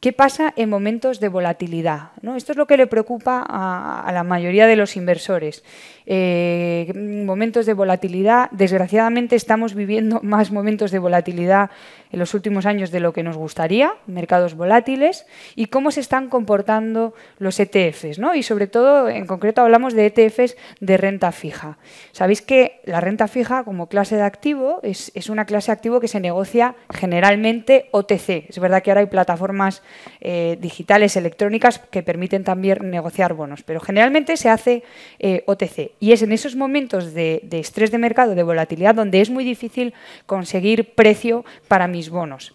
qué 0.00 0.12
pasa 0.12 0.52
en 0.56 0.70
momentos 0.70 1.20
de 1.20 1.28
volatilidad. 1.28 2.12
¿no? 2.22 2.36
Esto 2.36 2.52
es 2.52 2.58
lo 2.58 2.66
que 2.66 2.76
le 2.76 2.86
preocupa 2.86 3.44
a, 3.46 4.10
la 4.12 4.22
mayoría 4.22 4.66
de 4.66 4.76
los 4.76 4.96
inversores. 4.96 5.64
Eh, 6.08 6.92
momentos 6.94 7.66
de 7.66 7.74
volatilidad, 7.74 8.48
desgraciadamente 8.52 9.34
estamos 9.34 9.74
viviendo 9.74 10.20
más 10.22 10.52
momentos 10.52 10.92
de 10.92 11.00
volatilidad 11.00 11.70
en 12.12 12.20
los 12.20 12.34
últimos 12.34 12.66
años 12.66 12.92
de 12.92 13.00
lo 13.00 13.12
que 13.12 13.24
nos 13.24 13.36
gustaría, 13.36 13.94
mercados 14.06 14.54
volátiles, 14.54 15.26
y 15.56 15.66
cómo 15.66 15.90
se 15.90 16.00
están 16.00 16.28
comportando 16.28 17.14
los 17.38 17.58
ETFs. 17.58 18.18
¿no? 18.18 18.34
Y 18.34 18.42
sobre 18.42 18.68
todo, 18.68 19.08
en 19.08 19.26
concreto, 19.26 19.62
hablamos 19.62 19.94
de 19.94 20.06
ETFs 20.06 20.56
de 20.80 20.96
renta 20.96 21.32
fija. 21.32 21.78
Sabéis 22.12 22.42
que 22.42 22.80
la 22.84 23.00
renta 23.00 23.26
fija 23.28 23.64
como 23.64 23.88
clase 23.88 24.16
de 24.16 24.22
activo 24.22 24.80
es, 24.82 25.10
una 25.28 25.44
clase 25.44 25.72
de 25.72 25.72
activo 25.72 26.00
que 26.00 26.08
se 26.08 26.20
negocia 26.20 26.76
generalmente 26.94 27.88
OTC. 27.90 28.48
Es 28.48 28.58
verdad 28.60 28.82
que 28.82 28.92
ahora 28.92 29.00
hay 29.00 29.06
plataformas 29.08 29.82
eh, 30.20 30.56
digitales 30.60 31.16
electrónicas 31.16 31.80
que 31.90 32.04
permiten 32.04 32.44
también 32.44 32.90
negociar 32.90 33.34
bonos, 33.34 33.62
pero 33.64 33.80
generalmente 33.80 34.36
se 34.36 34.48
hace 34.48 34.84
eh, 35.18 35.42
OTC. 35.46 35.95
Y 35.98 36.12
es 36.12 36.22
en 36.22 36.32
esos 36.32 36.56
momentos 36.56 37.14
de, 37.14 37.46
estrés 37.52 37.90
de 37.90 37.98
mercado, 37.98 38.34
de 38.34 38.42
volatilidad, 38.42 38.94
donde 38.94 39.20
es 39.20 39.30
muy 39.30 39.44
difícil 39.44 39.94
conseguir 40.26 40.94
precio 40.94 41.44
para 41.68 41.88
mis 41.88 42.10
bonos. 42.10 42.52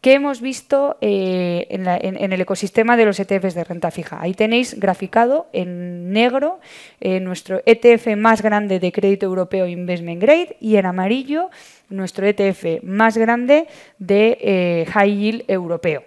¿Qué 0.00 0.14
hemos 0.14 0.40
visto 0.40 0.96
eh, 1.02 1.66
en, 1.68 2.32
el 2.32 2.40
ecosistema 2.40 2.96
de 2.96 3.04
los 3.04 3.20
ETFs 3.20 3.54
de 3.54 3.64
renta 3.64 3.90
fija? 3.90 4.18
Ahí 4.18 4.32
tenéis 4.32 4.80
graficado 4.80 5.46
en 5.52 6.10
negro 6.10 6.58
eh, 7.02 7.20
nuestro 7.20 7.60
ETF 7.66 8.16
más 8.16 8.40
grande 8.40 8.80
de 8.80 8.92
crédito 8.92 9.26
europeo 9.26 9.66
Investment 9.66 10.22
Grade 10.22 10.56
y 10.58 10.76
en 10.76 10.86
amarillo 10.86 11.50
nuestro 11.90 12.26
ETF 12.26 12.82
más 12.82 13.18
grande 13.18 13.66
de 13.98 14.38
eh, 14.40 14.86
High 14.90 15.16
Yield 15.16 15.44
europeo. 15.48 16.02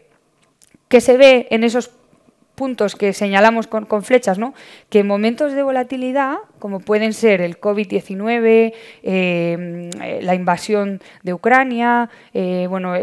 ¿Qué 0.87 0.99
se 0.99 1.15
ve 1.15 1.47
en 1.51 1.63
esos 1.63 1.91
puntos 2.55 2.95
que 2.95 3.13
señalamos 3.13 3.67
con, 3.67 4.03
flechas, 4.03 4.37
¿no? 4.37 4.53
que 4.89 4.99
en 4.99 5.07
momentos 5.07 5.53
de 5.53 5.63
volatilidad, 5.63 6.37
como 6.59 6.79
pueden 6.79 7.13
ser 7.13 7.41
el 7.41 7.59
COVID-19, 7.59 8.73
eh, 9.03 9.89
la 10.21 10.35
invasión 10.35 11.01
de 11.23 11.33
Ucrania, 11.33 12.09
eh, 12.33 12.67
bueno, 12.69 12.93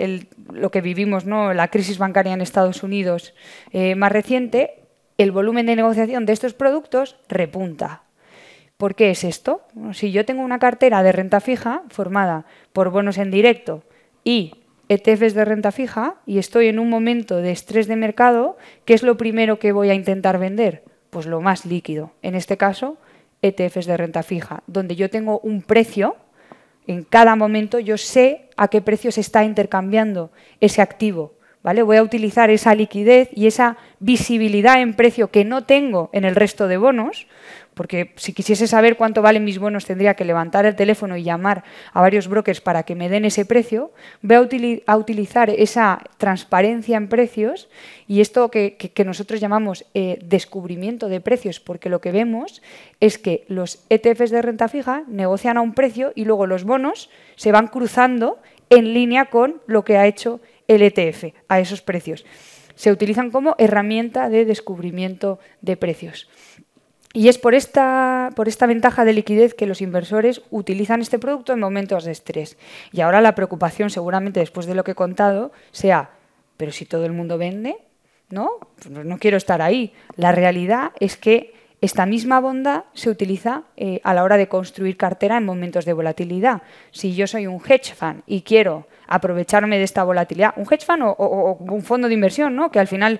lo 0.52 0.70
que 0.70 0.80
vivimos, 0.80 1.26
¿no? 1.26 1.52
la 1.52 1.68
crisis 1.68 1.98
bancaria 1.98 2.32
en 2.32 2.40
Estados 2.40 2.82
Unidos 2.82 3.34
eh, 3.72 3.94
más 3.94 4.12
reciente, 4.12 4.84
el 5.18 5.32
volumen 5.32 5.66
de 5.66 5.76
negociación 5.76 6.26
de 6.26 6.32
estos 6.32 6.54
productos 6.54 7.16
repunta. 7.28 8.02
¿Por 8.76 8.94
qué 8.94 9.10
es 9.10 9.24
esto? 9.24 9.62
si 9.92 10.10
yo 10.10 10.24
tengo 10.24 10.42
una 10.42 10.58
cartera 10.58 11.02
de 11.02 11.12
renta 11.12 11.40
fija 11.40 11.82
formada 11.90 12.46
por 12.72 12.88
bonos 12.90 13.18
en 13.18 13.30
directo 13.30 13.82
y 14.24 14.59
ETFs 14.90 15.34
de 15.34 15.44
renta 15.44 15.70
fija 15.70 16.16
y 16.26 16.38
estoy 16.38 16.66
en 16.66 16.80
un 16.80 16.90
momento 16.90 17.36
de 17.36 17.52
estrés 17.52 17.86
de 17.86 17.94
mercado, 17.94 18.58
¿qué 18.84 18.92
es 18.94 19.04
lo 19.04 19.16
primero 19.16 19.60
que 19.60 19.70
voy 19.70 19.88
a 19.88 19.94
intentar 19.94 20.40
vender? 20.40 20.82
Pues 21.10 21.26
lo 21.26 21.40
más 21.40 21.64
líquido. 21.64 22.10
En 22.22 22.34
este 22.34 22.56
caso, 22.56 22.96
ETFs 23.40 23.86
de 23.86 23.96
renta 23.96 24.24
fija, 24.24 24.64
donde 24.66 24.96
yo 24.96 25.08
tengo 25.08 25.38
un 25.44 25.62
precio, 25.62 26.16
en 26.88 27.04
cada 27.04 27.36
momento 27.36 27.78
yo 27.78 27.96
sé 27.96 28.48
a 28.56 28.66
qué 28.66 28.82
precio 28.82 29.12
se 29.12 29.20
está 29.20 29.44
intercambiando 29.44 30.32
ese 30.60 30.82
activo. 30.82 31.34
¿Vale? 31.62 31.82
Voy 31.82 31.98
a 31.98 32.02
utilizar 32.02 32.48
esa 32.48 32.74
liquidez 32.74 33.28
y 33.32 33.46
esa 33.46 33.76
visibilidad 33.98 34.80
en 34.80 34.94
precio 34.94 35.30
que 35.30 35.44
no 35.44 35.64
tengo 35.64 36.08
en 36.12 36.24
el 36.24 36.34
resto 36.34 36.68
de 36.68 36.78
bonos, 36.78 37.26
porque 37.74 38.12
si 38.16 38.32
quisiese 38.32 38.66
saber 38.66 38.96
cuánto 38.96 39.22
valen 39.22 39.44
mis 39.44 39.58
bonos 39.58 39.86
tendría 39.86 40.14
que 40.14 40.24
levantar 40.24 40.66
el 40.66 40.76
teléfono 40.76 41.16
y 41.16 41.22
llamar 41.22 41.64
a 41.92 42.00
varios 42.00 42.28
brokers 42.28 42.60
para 42.60 42.82
que 42.82 42.94
me 42.94 43.08
den 43.08 43.24
ese 43.24 43.44
precio, 43.44 43.92
voy 44.22 44.82
a, 44.86 44.96
utilizar 44.96 45.50
esa 45.50 46.02
transparencia 46.18 46.96
en 46.96 47.08
precios 47.08 47.68
y 48.06 48.20
esto 48.20 48.50
que, 48.50 48.76
nosotros 49.04 49.40
llamamos 49.40 49.86
eh, 49.94 50.18
descubrimiento 50.22 51.08
de 51.08 51.20
precios, 51.20 51.60
porque 51.60 51.88
lo 51.88 52.00
que 52.00 52.12
vemos 52.12 52.62
es 53.00 53.18
que 53.18 53.44
los 53.48 53.84
ETFs 53.88 54.30
de 54.30 54.42
renta 54.42 54.68
fija 54.68 55.04
negocian 55.08 55.56
a 55.56 55.62
un 55.62 55.74
precio 55.74 56.12
y 56.14 56.24
luego 56.24 56.46
los 56.46 56.64
bonos 56.64 57.08
se 57.36 57.52
van 57.52 57.68
cruzando 57.68 58.38
en 58.68 58.94
línea 58.94 59.26
con 59.26 59.60
lo 59.66 59.84
que 59.84 59.96
ha 59.96 60.06
hecho 60.06 60.40
el 60.68 60.82
ETF 60.82 61.34
a 61.48 61.60
esos 61.60 61.82
precios. 61.82 62.24
Se 62.74 62.92
utilizan 62.92 63.30
como 63.30 63.56
herramienta 63.58 64.28
de 64.28 64.44
descubrimiento 64.44 65.38
de 65.60 65.76
precios. 65.76 66.28
Y 67.12 67.28
es 67.28 67.38
por 67.38 67.54
esta, 67.54 68.30
por 68.36 68.46
esta 68.46 68.66
ventaja 68.66 69.04
de 69.04 69.12
liquidez 69.12 69.54
que 69.54 69.66
los 69.66 69.80
inversores 69.80 70.42
utilizan 70.50 71.00
este 71.00 71.18
producto 71.18 71.52
en 71.52 71.60
momentos 71.60 72.04
de 72.04 72.12
estrés. 72.12 72.56
Y 72.92 73.00
ahora 73.00 73.20
la 73.20 73.34
preocupación, 73.34 73.90
seguramente 73.90 74.38
después 74.40 74.66
de 74.66 74.76
lo 74.76 74.84
que 74.84 74.92
he 74.92 74.94
contado, 74.94 75.50
sea, 75.72 76.10
pero 76.56 76.70
si 76.70 76.84
todo 76.84 77.04
el 77.06 77.12
mundo 77.12 77.36
vende, 77.36 77.76
¿no? 78.28 78.50
Pues 78.76 78.90
no 78.90 79.18
quiero 79.18 79.36
estar 79.36 79.60
ahí. 79.60 79.92
La 80.14 80.30
realidad 80.30 80.92
es 81.00 81.16
que 81.16 81.52
esta 81.80 82.04
misma 82.04 82.40
bondad 82.40 82.84
se 82.92 83.08
utiliza 83.08 83.62
eh, 83.76 84.00
a 84.04 84.12
la 84.12 84.22
hora 84.22 84.36
de 84.36 84.48
construir 84.48 84.98
cartera 84.98 85.38
en 85.38 85.46
momentos 85.46 85.86
de 85.86 85.94
volatilidad. 85.94 86.62
Si 86.90 87.14
yo 87.14 87.26
soy 87.26 87.46
un 87.46 87.60
hedge 87.66 87.94
fund 87.94 88.22
y 88.26 88.42
quiero 88.42 88.86
aprovecharme 89.06 89.78
de 89.78 89.84
esta 89.84 90.04
volatilidad, 90.04 90.52
un 90.56 90.66
hedge 90.70 90.84
fund 90.84 91.02
o, 91.02 91.56
un 91.58 91.82
fondo 91.82 92.08
de 92.08 92.14
inversión, 92.14 92.54
¿no? 92.54 92.70
que 92.70 92.78
al 92.78 92.86
final 92.86 93.18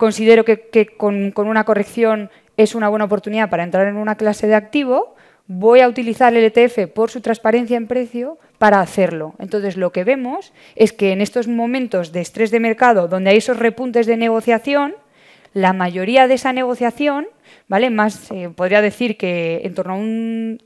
considero 0.00 0.46
que, 0.46 0.86
con, 0.96 1.34
una 1.36 1.64
corrección 1.64 2.30
es 2.56 2.74
una 2.74 2.88
buena 2.88 3.04
oportunidad 3.04 3.50
para 3.50 3.64
entrar 3.64 3.86
en 3.86 3.96
una 3.96 4.14
clase 4.14 4.46
de 4.46 4.54
activo, 4.54 5.14
voy 5.46 5.80
a 5.80 5.88
utilizar 5.88 6.34
el 6.34 6.42
ETF 6.42 6.90
por 6.90 7.10
su 7.10 7.20
transparencia 7.20 7.76
en 7.76 7.86
precio 7.86 8.38
para 8.56 8.80
hacerlo. 8.80 9.34
Entonces, 9.38 9.76
lo 9.76 9.92
que 9.92 10.04
vemos 10.04 10.54
es 10.74 10.94
que 10.94 11.12
en 11.12 11.20
estos 11.20 11.48
momentos 11.48 12.12
de 12.12 12.22
estrés 12.22 12.50
de 12.50 12.60
mercado, 12.60 13.08
donde 13.08 13.28
hay 13.28 13.36
esos 13.36 13.58
repuntes 13.58 14.06
de 14.06 14.16
negociación, 14.16 14.94
la 15.52 15.74
mayoría 15.74 16.28
de 16.28 16.34
esa 16.34 16.54
negociación, 16.54 17.26
¿vale? 17.68 17.90
Más, 17.90 18.30
eh, 18.30 18.48
podría 18.48 18.80
decir 18.80 19.18
que 19.18 19.60
en 19.64 19.74
torno 19.74 19.92
a 19.92 19.96
un 19.96 20.62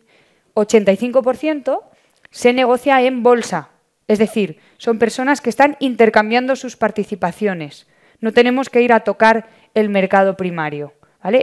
85%, 0.54 1.82
se 2.30 2.52
negocia 2.52 3.02
en 3.02 3.24
bolsa. 3.24 3.70
Es 4.06 4.20
decir, 4.20 4.60
son 4.78 5.00
personas 5.00 5.40
que 5.40 5.50
están 5.50 5.76
intercambiando 5.80 6.54
sus 6.54 6.76
participaciones. 6.76 7.88
No 8.24 8.32
tenemos 8.32 8.70
que 8.70 8.80
ir 8.80 8.94
a 8.94 9.00
tocar 9.00 9.50
el 9.74 9.90
mercado 9.90 10.34
primario. 10.34 10.94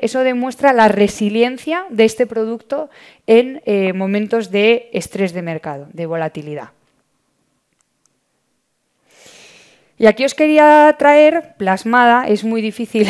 Eso 0.01 0.21
demuestra 0.21 0.73
la 0.73 0.87
resiliencia 0.87 1.85
de 1.91 2.05
este 2.05 2.25
producto 2.25 2.89
en 3.27 3.61
eh, 3.67 3.93
momentos 3.93 4.49
de 4.49 4.89
estrés 4.91 5.31
de 5.31 5.43
mercado, 5.43 5.89
de 5.93 6.07
volatilidad. 6.07 6.69
Y 9.99 10.07
aquí 10.07 10.25
os 10.25 10.33
quería 10.33 10.95
traer 10.97 11.53
plasmada, 11.59 12.27
es 12.27 12.43
muy 12.43 12.63
difícil 12.63 13.05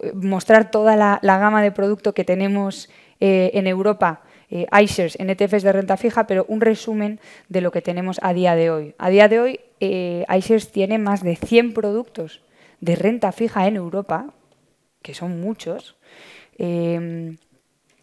mostrar 0.14 0.70
toda 0.70 0.96
la, 0.96 1.20
gama 1.22 1.62
de 1.62 1.72
producto 1.72 2.14
que 2.14 2.24
tenemos 2.24 2.88
eh, 3.20 3.50
en 3.52 3.66
Europa, 3.66 4.22
eh, 4.48 4.64
iShares 4.82 5.20
en 5.20 5.28
ETFs 5.28 5.62
de 5.62 5.72
renta 5.72 5.98
fija, 5.98 6.26
pero 6.26 6.46
un 6.48 6.62
resumen 6.62 7.20
de 7.50 7.60
lo 7.60 7.70
que 7.70 7.82
tenemos 7.82 8.18
a 8.22 8.32
día 8.32 8.54
de 8.54 8.70
hoy. 8.70 8.94
A 8.96 9.10
día 9.10 9.28
de 9.28 9.40
hoy, 9.40 9.60
iShares 9.78 10.72
tiene 10.72 10.96
más 10.96 11.22
de 11.22 11.36
100 11.36 11.74
productos 11.74 12.40
de 12.80 12.96
renta 12.96 13.32
fija 13.32 13.66
en 13.66 13.76
Europa, 13.76 14.34
que 15.02 15.14
son 15.14 15.40
muchos, 15.40 15.96
Em, 16.62 17.38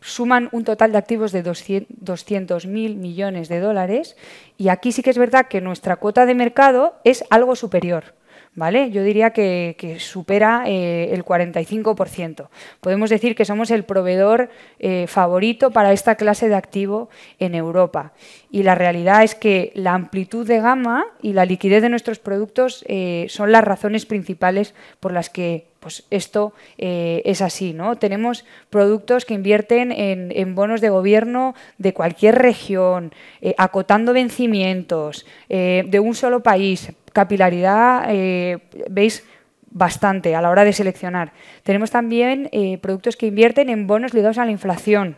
suman 0.01 0.49
un 0.51 0.63
total 0.63 0.91
de 0.91 0.97
activos 0.97 1.31
de 1.31 1.43
200.000 1.43 2.95
millones 2.95 3.49
de 3.49 3.59
dólares 3.59 4.17
y 4.57 4.69
aquí 4.69 4.91
sí 4.91 5.03
que 5.03 5.11
es 5.11 5.17
verdad 5.19 5.47
que 5.47 5.61
nuestra 5.61 5.97
cuota 5.97 6.25
de 6.25 6.33
mercado 6.33 6.95
es 7.03 7.23
algo 7.29 7.55
superior. 7.55 8.16
¿Vale? 8.57 8.89
Yo 8.89 9.03
diría 9.03 9.29
que, 9.29 9.97
supera 9.99 10.63
eh, 10.65 11.13
el 11.13 11.23
45%. 11.23 12.49
Podemos 12.81 13.09
decir 13.11 13.35
que 13.35 13.45
somos 13.45 13.69
el 13.69 13.85
proveedor 13.85 14.49
eh, 14.79 15.05
favorito 15.07 15.69
para 15.69 15.93
esta 15.93 16.15
clase 16.15 16.49
de 16.49 16.55
activo 16.55 17.09
en 17.39 17.53
Europa. 17.53 18.13
Y 18.49 18.63
la 18.63 18.73
realidad 18.73 19.23
es 19.23 19.35
que 19.35 19.71
la 19.75 19.93
amplitud 19.93 20.45
de 20.45 20.59
gama 20.59 21.05
y 21.21 21.33
la 21.33 21.45
liquidez 21.45 21.83
de 21.83 21.89
nuestros 21.89 22.17
productos 22.17 22.83
eh, 22.87 23.27
son 23.29 23.51
las 23.51 23.63
razones 23.63 24.07
principales 24.07 24.73
por 24.99 25.13
las 25.13 25.29
que 25.29 25.66
pues 25.79 26.05
esto 26.09 26.53
es 26.77 27.41
así. 27.41 27.73
¿no? 27.73 27.95
Tenemos 27.97 28.45
productos 28.69 29.25
que 29.25 29.33
invierten 29.33 29.91
en, 29.91 30.55
bonos 30.55 30.81
de 30.81 30.89
gobierno 30.89 31.55
de 31.77 31.93
cualquier 31.93 32.35
región, 32.35 33.13
acotando 33.57 34.13
vencimientos 34.13 35.25
de 35.49 35.99
un 35.99 36.15
solo 36.15 36.41
país, 36.41 36.91
capilaridad, 37.17 38.05
eh, 38.09 38.59
veis, 38.89 39.25
bastante 39.71 40.35
a 40.35 40.41
la 40.41 40.51
hora 40.51 40.63
de 40.63 40.71
seleccionar. 40.71 41.33
Tenemos 41.63 41.89
también 41.89 42.47
eh, 42.51 42.77
productos 42.77 43.17
que 43.17 43.25
invierten 43.25 43.69
en 43.69 43.87
bonos 43.87 44.13
ligados 44.13 44.37
a 44.37 44.45
la 44.45 44.51
inflación 44.51 45.17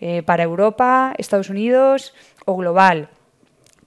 eh, 0.00 0.22
para 0.22 0.44
Europa, 0.44 1.14
Estados 1.18 1.50
Unidos 1.50 2.14
o 2.44 2.56
global. 2.56 3.08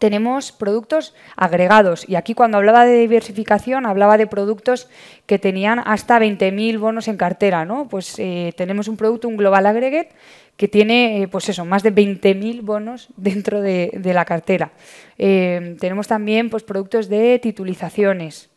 Tenemos 0.06 0.52
productos 0.52 1.16
agregados 1.36 2.08
y 2.08 2.14
aquí 2.14 2.36
cuando 2.36 2.58
hablaba 2.60 2.86
de 2.86 3.00
diversificación 3.00 3.88
hablaba 3.88 4.20
de 4.20 4.28
productos 4.28 4.88
que 5.26 5.40
tenían 5.40 5.82
hasta 5.84 6.20
20.000 6.20 6.78
bonos 6.78 7.08
en 7.08 7.18
cartera. 7.18 7.66
¿no? 7.66 7.88
Pues 7.88 8.14
tenemos 8.56 8.88
un 8.88 8.98
producto, 8.98 9.28
un 9.28 9.36
Global 9.36 9.66
Aggregate, 9.66 10.10
que 10.58 10.68
tiene 10.68 11.24
eh, 11.24 11.28
pues 11.28 11.50
eso, 11.50 11.66
más 11.66 11.82
de 11.82 11.92
20.000 11.92 12.62
bonos 12.62 13.10
dentro 13.18 13.62
de, 13.62 14.00
la 14.04 14.26
cartera. 14.26 14.74
Eh, 15.18 15.76
tenemos 15.80 16.08
también 16.08 16.52
pues, 16.52 16.62
productos 16.62 17.10
de 17.10 17.40
titulizaciones. 17.40 18.50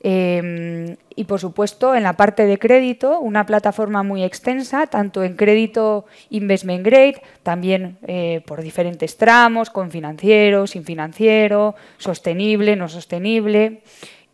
Eh, 0.00 0.96
y 1.16 1.24
por 1.24 1.40
supuesto, 1.40 1.94
en 1.94 2.04
la 2.04 2.12
parte 2.12 2.46
de 2.46 2.58
crédito, 2.58 3.18
una 3.18 3.46
plataforma 3.46 4.02
muy 4.02 4.22
extensa, 4.22 4.86
tanto 4.86 5.24
en 5.24 5.34
crédito 5.34 6.06
investment 6.30 6.84
grade, 6.84 7.20
también 7.42 7.98
por 8.46 8.62
diferentes 8.62 9.16
tramos, 9.16 9.70
con 9.70 9.90
financiero, 9.90 10.66
sin 10.68 10.84
financiero, 10.84 11.74
sostenible, 11.96 12.76
no 12.76 12.88
sostenible. 12.88 13.82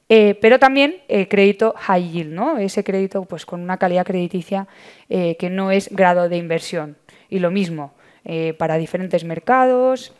pero 0.06 0.58
también 0.58 0.96
crédito 1.30 1.74
high 1.78 2.10
yield, 2.10 2.32
¿no? 2.32 2.58
ese 2.58 2.84
crédito 2.84 3.24
pues, 3.24 3.46
con 3.46 3.62
una 3.62 3.78
calidad 3.78 4.04
crediticia 4.04 4.68
que 5.08 5.48
no 5.50 5.70
es 5.70 5.88
grado 5.88 6.28
de 6.28 6.36
inversión 6.36 6.98
y 7.30 7.38
lo 7.38 7.50
mismo 7.50 7.94
eh, 8.26 8.54
para 8.54 8.78
diferentes 8.78 9.22
mercados, 9.22 10.14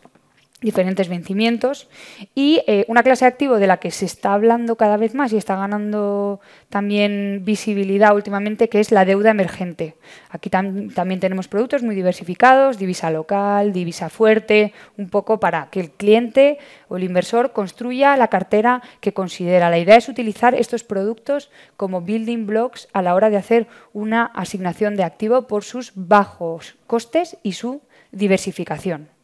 diferentes 0.61 1.09
vencimientos 1.09 1.89
y 2.33 2.61
eh, 2.65 2.85
una 2.87 3.03
clase 3.03 3.25
de 3.25 3.29
activo 3.29 3.59
de 3.59 3.67
la 3.67 3.77
que 3.77 3.91
se 3.91 4.05
está 4.05 4.33
hablando 4.33 4.77
cada 4.77 4.95
vez 4.95 5.13
más 5.13 5.33
y 5.33 5.37
está 5.37 5.57
ganando 5.57 6.39
también 6.69 7.41
visibilidad 7.43 8.15
últimamente, 8.15 8.69
que 8.69 8.79
es 8.79 8.91
la 8.91 9.03
deuda 9.03 9.31
emergente. 9.31 9.95
Aquí 10.29 10.49
también 10.49 11.19
tenemos 11.19 11.49
productos 11.49 11.83
muy 11.83 11.93
diversificados, 11.93 12.77
divisa 12.77 13.11
local, 13.11 13.73
divisa 13.73 14.09
fuerte, 14.09 14.73
un 14.97 15.09
poco 15.09 15.39
para 15.41 15.69
que 15.69 15.81
el 15.81 15.91
cliente 15.91 16.57
o 16.87 16.95
el 16.95 17.03
inversor 17.03 17.51
construya 17.51 18.15
la 18.15 18.29
cartera 18.29 18.81
que 19.01 19.13
considera. 19.13 19.69
La 19.69 19.77
idea 19.77 19.97
es 19.97 20.07
utilizar 20.07 20.55
estos 20.55 20.83
productos 20.83 21.51
como 21.75 22.01
building 22.01 22.45
blocks 22.45 22.87
a 22.93 23.01
la 23.01 23.13
hora 23.13 23.29
de 23.29 23.37
hacer 23.37 23.67
una 23.91 24.25
asignación 24.25 24.95
de 24.95 25.03
activo 25.03 25.47
por 25.47 25.63
sus 25.63 25.91
bajos 25.95 26.75
costes 26.87 27.37
y 27.43 27.53
su 27.53 27.81
diversificación. 28.11 29.14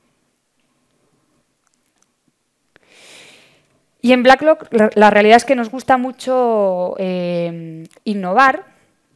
Y 4.01 4.13
en 4.13 4.23
Blacklock 4.23 4.67
la, 4.95 5.09
realidad 5.11 5.37
es 5.37 5.45
que 5.45 5.55
nos 5.55 5.69
gusta 5.69 5.97
mucho 5.97 6.95
eh, 6.97 7.83
innovar 8.03 8.65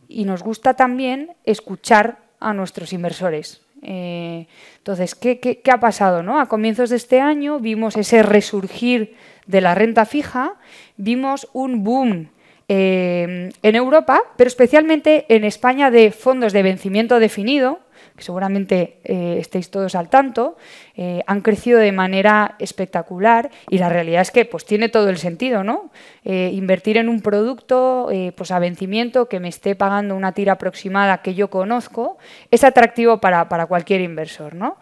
y 0.08 0.26
nos 0.26 0.44
gusta 0.44 0.76
también 0.76 1.32
escuchar 1.44 2.20
a 2.40 2.54
nuestros 2.54 2.94
inversores. 2.94 3.62
Eh, 3.82 4.48
entonces, 4.78 5.16
¿qué, 5.16 5.62
ha 5.72 5.80
pasado? 5.80 6.24
No? 6.24 6.40
A 6.40 6.48
comienzos 6.48 6.90
de 6.90 6.96
este 6.96 7.20
año 7.20 7.60
vimos 7.60 7.98
ese 7.98 8.24
resurgir 8.24 9.16
de 9.48 9.62
la 9.62 9.76
renta 9.76 10.06
fija, 10.06 10.54
vimos 10.98 11.48
un 11.54 11.84
boom 11.84 12.30
eh, 12.68 13.52
en 13.62 13.76
Europa, 13.76 14.22
pero 14.38 14.48
especialmente 14.48 15.26
en 15.30 15.44
España 15.44 15.92
de 15.92 16.12
fondos 16.12 16.54
de 16.54 16.64
vencimiento 16.64 17.20
definido, 17.20 17.80
que 18.16 18.24
seguramente 18.24 18.98
eh, 19.04 19.38
estéis 19.40 19.70
todos 19.70 19.96
al 19.96 20.10
tanto, 20.10 20.56
eh, 20.96 21.22
han 21.28 21.42
crecido 21.42 21.80
de 21.80 21.92
manera 21.92 22.56
espectacular 22.60 23.52
y 23.70 23.78
la 23.78 23.90
realidad 23.90 24.22
es 24.22 24.32
que 24.32 24.46
pues, 24.46 24.66
tiene 24.66 24.90
todo 24.90 25.10
el 25.10 25.18
sentido, 25.18 25.64
¿no? 25.64 25.92
Eh, 26.24 26.52
invertir 26.54 26.98
en 26.98 27.10
un 27.10 27.22
producto 27.22 28.10
pues, 28.36 28.52
a 28.52 28.60
vencimiento 28.60 29.28
que 29.28 29.40
me 29.40 29.50
esté 29.50 29.76
pagando 29.76 30.16
una 30.16 30.32
tira 30.32 30.54
aproximada 30.54 31.22
que 31.22 31.34
yo 31.36 31.50
conozco 31.50 32.18
es 32.52 32.64
atractivo 32.64 33.20
para, 33.20 33.66
cualquier 33.68 34.02
inversor, 34.02 34.56
¿no? 34.56 34.78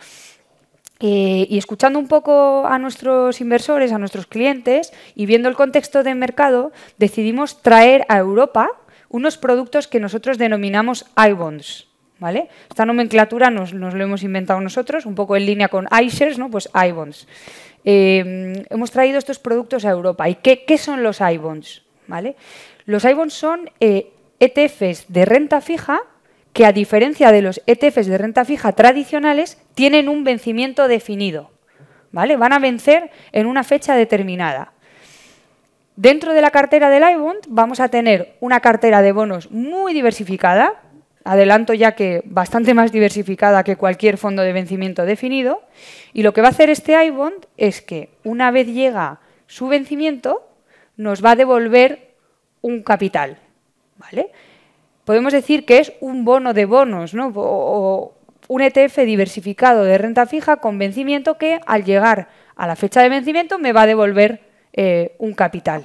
y 1.05 1.57
escuchando 1.57 1.99
un 1.99 2.07
poco 2.07 2.65
a 2.65 2.79
nuestros 2.79 3.41
inversores, 3.41 3.91
a 3.91 3.97
nuestros 3.97 4.25
clientes 4.25 4.93
y 5.15 5.25
viendo 5.25 5.49
el 5.49 5.55
contexto 5.55 6.01
de 6.01 6.15
mercado, 6.15 6.71
decidimos 6.97 7.61
traer 7.61 8.05
a 8.07 8.19
Europa 8.19 8.69
unos 9.09 9.37
productos 9.37 9.89
que 9.89 9.99
nosotros 9.99 10.37
denominamos 10.37 11.05
iBonds. 11.17 11.92
Esta 12.69 12.85
nomenclatura 12.85 13.49
nos, 13.49 13.73
lo 13.73 13.89
hemos 13.89 14.23
inventado 14.23 14.61
nosotros, 14.61 15.05
un 15.05 15.15
poco 15.15 15.35
en 15.35 15.45
línea 15.45 15.67
con 15.67 15.87
iShares, 16.01 16.37
¿no? 16.37 16.49
pues 16.49 16.69
iBonds. 16.73 17.27
Eh, 17.83 18.63
hemos 18.69 18.91
traído 18.91 19.17
estos 19.17 19.39
productos 19.39 19.83
a 19.85 19.89
Europa. 19.89 20.29
¿Y 20.29 20.35
qué, 20.35 20.77
son 20.77 21.03
los 21.03 21.19
iBonds? 21.19 21.83
¿Vale? 22.07 22.35
Los 22.85 23.03
iBonds 23.03 23.33
son 23.33 23.69
ETFs 23.79 24.81
eh, 24.81 25.05
e 25.09 25.13
de 25.13 25.25
renta 25.25 25.59
fija 25.59 25.99
que, 26.53 26.65
a 26.65 26.71
diferencia 26.71 27.31
de 27.31 27.41
los 27.41 27.61
ETFs 27.65 28.07
de 28.07 28.17
renta 28.17 28.45
fija 28.45 28.71
tradicionales, 28.71 29.57
tienen 29.75 30.07
un 30.07 30.23
vencimiento 30.23 30.87
definido. 30.87 31.51
¿vale? 32.11 32.37
Van 32.37 32.53
a 32.53 32.59
vencer 32.59 33.11
en 33.33 33.47
una 33.47 33.65
fecha 33.65 33.95
determinada. 33.95 34.71
Dentro 35.95 36.33
de 36.33 36.41
la 36.41 36.51
cartera 36.51 36.89
del 36.89 37.03
iBond 37.15 37.45
vamos 37.49 37.79
a 37.79 37.89
tener 37.89 38.35
una 38.39 38.61
cartera 38.61 39.01
de 39.01 39.11
bonos 39.11 39.51
muy 39.51 39.93
diversificada, 39.93 40.81
adelanto 41.23 41.73
ya 41.73 41.93
que 41.93 42.21
bastante 42.25 42.73
más 42.73 42.91
diversificada 42.91 43.63
que 43.63 43.75
cualquier 43.75 44.17
fondo 44.17 44.41
de 44.41 44.53
vencimiento 44.53 45.05
definido, 45.05 45.61
y 46.13 46.23
lo 46.23 46.33
que 46.33 46.41
va 46.41 46.47
a 46.47 46.51
hacer 46.51 46.69
este 46.69 47.03
iBond 47.05 47.45
es 47.57 47.81
que 47.81 48.09
una 48.23 48.51
vez 48.51 48.67
llega 48.67 49.19
su 49.47 49.67
vencimiento, 49.67 50.47
nos 50.97 51.23
va 51.23 51.31
a 51.31 51.35
devolver 51.35 52.15
un 52.61 52.83
capital. 52.83 53.37
¿vale? 53.97 54.31
Podemos 55.05 55.33
decir 55.33 55.65
que 55.65 55.79
es 55.79 55.93
un 56.01 56.25
bono 56.25 56.53
de 56.53 56.65
bonos, 56.65 57.13
¿no? 57.13 57.31
o 57.35 58.13
un 58.47 58.61
ETF 58.61 58.99
diversificado 58.99 59.83
de 59.83 59.97
renta 59.97 60.25
fija 60.25 60.57
con 60.57 60.77
vencimiento 60.77 61.37
que 61.37 61.59
al 61.65 61.83
llegar 61.83 62.27
a 62.55 62.67
la 62.67 62.75
fecha 62.75 63.01
de 63.01 63.09
vencimiento 63.09 63.57
me 63.57 63.73
va 63.73 63.83
a 63.83 63.87
devolver 63.87 64.41
eh, 64.73 65.15
un 65.19 65.33
capital. 65.33 65.83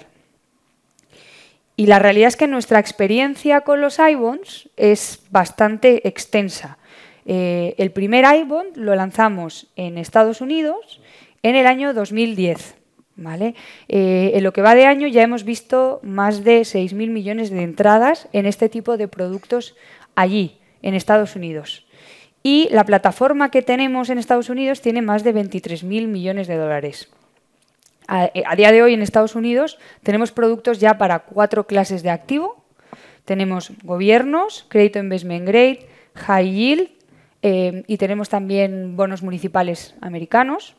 Y 1.79 1.87
la 1.87 2.01
realidad 2.01 2.27
es 2.27 2.37
que 2.37 2.49
nuestra 2.49 2.81
experiencia 2.81 3.61
con 3.61 3.81
los 3.81 4.01
iBonds 4.01 4.69
es 4.77 5.23
bastante 5.31 6.09
extensa. 6.09 6.77
Eh, 7.25 7.77
el 7.79 7.93
primer 7.93 8.25
iBond 8.41 8.77
lo 8.77 8.97
lanzamos 8.97 9.69
en 9.77 9.97
Estados 9.97 10.41
Unidos 10.41 11.01
en 11.45 11.55
el 11.55 11.69
año 11.69 11.95
2010. 11.95 12.75
¿vale? 13.15 13.55
Eh, 13.87 14.33
en 14.35 14.43
lo 14.43 14.53
que 14.53 14.61
va 14.61 14.75
de 14.75 14.87
año 14.87 15.07
ya 15.07 15.23
hemos 15.23 15.45
visto 15.45 16.01
más 16.03 16.43
de 16.43 16.63
6.000 16.63 17.11
millones 17.11 17.51
de 17.51 17.63
entradas 17.63 18.27
en 18.33 18.47
este 18.47 18.69
tipo 18.69 18.97
de 18.97 19.07
productos 19.07 19.77
allí, 20.17 20.59
en 20.83 20.95
Estados 20.95 21.37
Unidos. 21.37 21.87
Y 22.43 22.67
la 22.73 22.87
plataforma 22.87 23.53
que 23.53 23.63
tenemos 23.63 24.11
en 24.11 24.19
Estados 24.19 24.51
Unidos 24.51 24.81
tiene 24.81 25.01
más 25.01 25.23
de 25.23 25.33
23.000 25.33 26.09
millones 26.09 26.49
de 26.49 26.57
dólares. 26.57 27.09
Eh, 28.09 28.43
a, 28.47 28.57
día 28.57 28.73
de 28.73 28.83
hoy 28.83 28.95
en 28.95 29.03
Estados 29.03 29.35
Unidos 29.35 29.79
tenemos 30.03 30.33
productos 30.33 30.81
ya 30.81 30.97
para 30.97 31.21
cuatro 31.21 31.67
clases 31.67 32.03
de 32.03 32.11
activo. 32.11 32.65
Tenemos 33.25 33.73
gobiernos, 33.83 34.65
crédito 34.69 34.99
investment 34.99 35.47
grade, 35.47 35.87
high 36.15 36.51
yield 36.51 36.89
eh, 37.43 37.85
y 37.87 37.99
tenemos 37.99 38.31
también 38.31 38.97
bonos 38.97 39.23
municipales 39.23 39.95
americanos. 40.01 40.75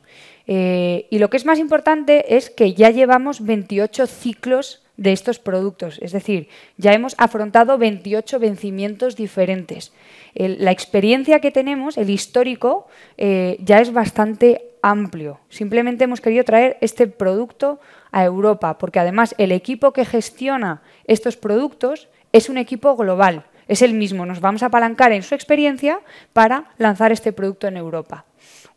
Eh, 0.48 1.06
y 1.12 1.20
lo 1.20 1.30
que 1.30 1.38
es 1.38 1.46
más 1.46 1.60
importante 1.60 2.36
es 2.36 2.50
que 2.50 2.74
ya 2.74 2.90
llevamos 2.90 3.46
28 3.46 4.08
ciclos 4.08 4.82
de 4.98 5.14
estos 5.14 5.40
productos, 5.40 5.98
es 6.02 6.12
decir, 6.12 6.50
ya 6.76 6.92
hemos 6.92 7.16
afrontado 7.18 7.78
28 7.78 8.38
vencimientos 8.38 9.16
diferentes. 9.16 9.94
la 10.36 10.72
experiencia 10.72 11.40
que 11.40 11.52
tenemos, 11.52 11.98
el 11.98 12.10
histórico, 12.10 12.88
ya 13.18 13.80
es 13.80 13.94
bastante 13.94 14.69
amplio. 14.82 15.40
Simplemente 15.50 16.04
hemos 16.04 16.22
querido 16.22 16.44
traer 16.44 16.78
este 16.82 17.08
producto 17.08 17.80
a 18.12 18.24
Europa, 18.24 18.78
porque 18.78 19.00
además 19.00 19.36
el 19.38 19.52
equipo 19.52 19.94
que 19.94 20.06
gestiona 20.06 20.82
estos 21.06 21.38
productos 21.38 22.10
es 22.32 22.50
un 22.50 22.58
equipo 22.58 22.96
global, 22.96 23.46
es 23.68 23.82
el 23.82 23.94
mismo. 23.94 24.26
Nos 24.26 24.42
vamos 24.42 24.64
a 24.64 24.68
apalancar 24.68 25.12
en 25.12 25.24
su 25.24 25.36
experiencia 25.36 26.00
para 26.34 26.72
lanzar 26.78 27.12
este 27.12 27.34
producto 27.34 27.68
en 27.68 27.78
Europa. 27.78 28.26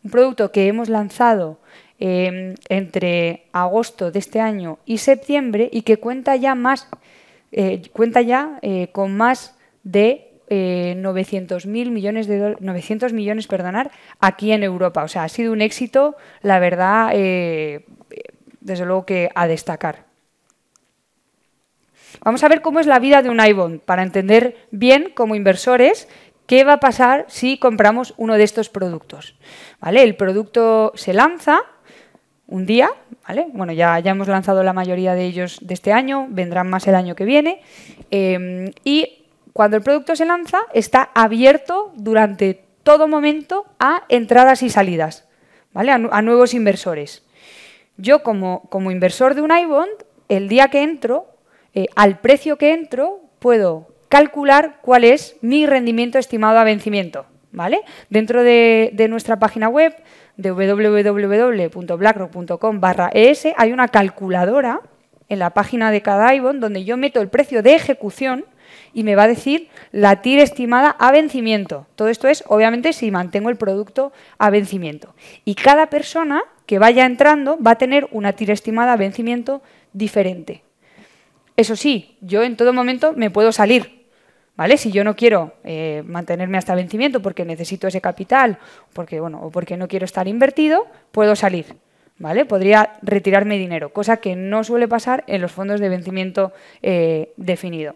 Un 0.03 0.11
producto 0.11 0.51
que 0.51 0.67
hemos 0.67 0.89
lanzado 0.89 1.59
em, 1.99 2.55
entre 2.69 3.45
agosto 3.53 4.11
de 4.11 4.19
este 4.19 4.39
año 4.39 4.79
y 4.85 4.97
septiembre 4.97 5.69
y 5.71 5.83
que 5.83 5.97
cuenta 5.97 6.35
ya 6.35 6.55
más, 6.55 6.87
eh, 7.51 7.81
cuenta 7.93 8.21
ya 8.21 8.59
eh, 8.61 8.89
con 8.91 9.15
más 9.15 9.55
de 9.83 10.22
900 10.49 11.65
millones 11.65 12.27
de 12.27 12.55
900 12.59 13.13
millones, 13.13 13.47
perdonar, 13.47 13.91
aquí 14.19 14.51
en 14.51 14.63
Europa. 14.63 15.03
O 15.03 15.07
sea, 15.07 15.23
ha 15.23 15.29
sido 15.29 15.51
un 15.51 15.61
éxito, 15.61 16.15
la 16.41 16.59
verdad, 16.59 17.11
desde 18.61 18.85
luego 18.85 19.05
que 19.05 19.29
a 19.35 19.47
destacar. 19.47 20.05
Vamos 22.21 22.43
a 22.43 22.47
ver 22.47 22.61
cómo 22.61 22.79
es 22.79 22.87
la 22.87 22.99
vida 22.99 23.21
de 23.21 23.29
un 23.29 23.43
iBond 23.43 23.81
para 23.81 24.03
entender 24.03 24.55
bien 24.71 25.11
como 25.15 25.35
inversores 25.35 26.07
qué 26.45 26.63
va 26.63 26.73
a 26.73 26.79
pasar 26.79 27.25
si 27.27 27.57
compramos 27.57 28.13
uno 28.17 28.35
de 28.35 28.43
estos 28.43 28.69
productos. 28.69 29.35
¿Vale? 29.79 30.03
El 30.03 30.15
producto 30.15 30.91
se 30.95 31.13
lanza 31.13 31.59
un 32.47 32.65
día, 32.65 32.89
¿vale? 33.27 33.47
Bueno, 33.53 33.73
ya, 33.73 33.99
ya 33.99 34.11
hemos 34.11 34.27
lanzado 34.27 34.63
la 34.63 34.73
mayoría 34.73 35.15
de 35.15 35.25
ellos 35.25 35.59
de 35.61 35.73
este 35.73 35.91
año, 35.91 36.27
vendrán 36.29 36.69
más 36.69 36.87
el 36.87 36.95
año 36.95 37.15
que 37.15 37.25
viene. 37.25 37.61
Em, 38.11 38.71
y 38.83 39.22
cuando 39.53 39.77
el 39.77 39.83
producto 39.83 40.15
se 40.15 40.25
lanza, 40.25 40.59
está 40.73 41.09
abierto 41.13 41.93
durante 41.95 42.65
todo 42.83 43.07
momento 43.07 43.65
a 43.79 44.03
entradas 44.09 44.63
y 44.63 44.69
salidas, 44.69 45.27
¿vale? 45.71 45.91
A, 45.91 46.21
nuevos 46.21 46.53
inversores. 46.53 47.23
Yo, 47.97 48.23
como, 48.23 48.63
como 48.69 48.91
inversor 48.91 49.35
de 49.35 49.41
un 49.41 49.55
iBond, 49.55 49.91
el 50.27 50.49
día 50.49 50.69
que 50.69 50.81
entro, 50.81 51.27
eh, 51.73 51.85
al 51.95 52.19
precio 52.19 52.57
que 52.57 52.73
entro, 52.73 53.21
puedo 53.39 53.87
calcular 54.09 54.79
cuál 54.81 55.03
es 55.03 55.37
mi 55.41 55.65
rendimiento 55.65 56.17
estimado 56.17 56.59
a 56.59 56.63
vencimiento. 56.63 57.25
¿vale? 57.53 57.79
Dentro 58.09 58.43
de, 58.43 59.07
nuestra 59.09 59.39
página 59.39 59.69
web 59.69 59.95
de 60.35 60.51
www.blackrock.com 60.51 62.81
es 63.13 63.47
hay 63.55 63.71
una 63.71 63.87
calculadora 63.87 64.81
en 65.29 65.39
la 65.39 65.51
página 65.51 65.89
de 65.91 66.01
cada 66.01 66.35
IBON 66.35 66.59
donde 66.59 66.83
yo 66.83 66.97
meto 66.97 67.21
el 67.21 67.29
precio 67.29 67.63
de 67.63 67.75
ejecución 67.75 68.43
y 68.93 69.03
me 69.03 69.15
va 69.15 69.23
a 69.23 69.27
decir 69.27 69.69
la 69.91 70.21
TIR 70.21 70.39
estimada 70.39 70.91
a 70.91 71.11
vencimiento. 71.11 71.87
Todo 71.95 72.09
esto 72.09 72.27
es, 72.27 72.43
obviamente, 72.47 72.93
si 72.93 73.11
mantengo 73.11 73.49
el 73.49 73.57
producto 73.57 74.13
a 74.37 74.49
vencimiento. 74.49 75.15
Y 75.45 75.55
cada 75.55 75.87
persona 75.87 76.43
que 76.65 76.79
vaya 76.79 77.05
entrando 77.05 77.57
va 77.59 77.71
a 77.71 77.77
tener 77.77 78.07
una 78.11 78.33
TIR 78.33 78.51
estimada 78.51 78.93
a 78.93 78.97
vencimiento 78.97 79.61
diferente. 79.93 80.63
Eso 81.57 81.75
sí, 81.75 82.17
yo 82.21 82.43
en 82.43 82.57
todo 82.57 82.73
momento 82.73 83.13
me 83.13 83.29
puedo 83.29 83.51
salir. 83.51 84.03
¿Vale? 84.55 84.77
Si 84.77 84.91
yo 84.91 85.03
no 85.03 85.15
quiero 85.15 85.53
eh, 85.63 86.03
mantenerme 86.05 86.59
hasta 86.59 86.75
vencimiento 86.75 87.23
porque 87.23 87.43
necesito 87.43 87.87
ese 87.87 88.01
capital 88.01 88.59
porque, 88.93 89.19
bueno, 89.19 89.41
o 89.41 89.49
porque 89.49 89.77
no 89.77 89.87
quiero 89.87 90.05
estar 90.05 90.27
invertido, 90.27 90.85
puedo 91.11 91.35
salir. 91.35 91.75
¿Vale? 92.19 92.45
Podría 92.45 92.93
retirarme 93.01 93.57
dinero, 93.57 93.91
cosa 93.91 94.17
que 94.17 94.35
no 94.35 94.63
suele 94.63 94.87
pasar 94.87 95.23
en 95.25 95.41
los 95.41 95.51
fondos 95.51 95.79
de 95.79 95.89
vencimiento 95.89 96.53
eh, 96.83 97.33
definido. 97.37 97.95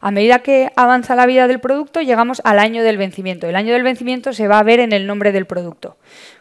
A 0.00 0.10
medida 0.10 0.40
que 0.40 0.72
avanza 0.76 1.14
la 1.14 1.26
vida 1.26 1.46
del 1.46 1.60
producto, 1.60 2.00
llegamos 2.00 2.40
al 2.44 2.58
año 2.58 2.82
del 2.82 2.96
vencimiento. 2.96 3.46
El 3.46 3.56
año 3.56 3.72
del 3.72 3.82
vencimiento 3.82 4.32
se 4.32 4.48
va 4.48 4.58
a 4.58 4.62
ver 4.62 4.80
en 4.80 4.92
el 4.92 5.06
nombre 5.06 5.32
del 5.32 5.46
producto. 5.46 5.96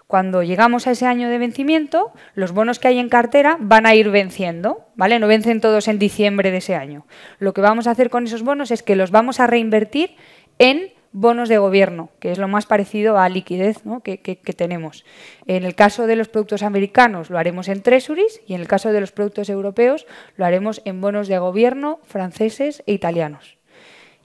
Cuando 0.08 0.42
llegamos 0.42 0.88
a 0.88 0.92
ese 0.92 1.06
año 1.06 1.30
de 1.30 1.38
vencimiento, 1.38 2.12
los 2.34 2.52
bonos 2.52 2.80
que 2.80 2.88
hay 2.88 2.98
en 2.98 3.10
cartera 3.10 3.58
van 3.60 3.86
a 3.86 3.94
ir 3.94 4.10
venciendo, 4.10 4.88
¿vale? 4.96 5.20
No 5.20 5.28
vencen 5.28 5.62
todos 5.62 5.88
en 5.88 6.00
diciembre 6.00 6.52
de 6.52 6.58
ese 6.58 6.76
año. 6.76 7.06
Lo 7.38 7.54
que 7.54 7.62
vamos 7.62 7.86
a 7.86 7.92
hacer 7.92 8.10
con 8.10 8.26
esos 8.26 8.42
bonos 8.42 8.72
es 8.72 8.82
que 8.82 8.96
los 8.96 9.12
vamos 9.12 9.40
a 9.40 9.48
reinvertir 9.48 10.16
en 10.58 10.92
bonos 11.12 11.50
de 11.50 11.58
gobierno, 11.58 12.10
que 12.20 12.32
es 12.32 12.38
lo 12.38 12.48
más 12.48 12.66
parecido 12.66 13.18
a 13.18 13.30
liquidez 13.30 13.82
que, 14.04 14.36
tenemos. 14.56 15.06
En 15.48 15.64
el 15.64 15.76
caso 15.76 16.08
de 16.08 16.16
los 16.16 16.30
productos 16.30 16.64
americanos 16.64 17.30
lo 17.30 17.38
haremos 17.38 17.68
en 17.68 17.82
treasuries 17.82 18.42
y 18.48 18.54
en 18.54 18.62
el 18.62 18.68
caso 18.68 18.92
de 18.92 19.02
los 19.02 19.12
productos 19.12 19.50
europeos 19.50 20.06
lo 20.36 20.46
haremos 20.46 20.82
en 20.86 21.02
bonos 21.02 21.28
de 21.28 21.40
gobierno 21.40 22.00
franceses 22.06 22.84
e 22.86 22.94
italianos. 22.94 23.58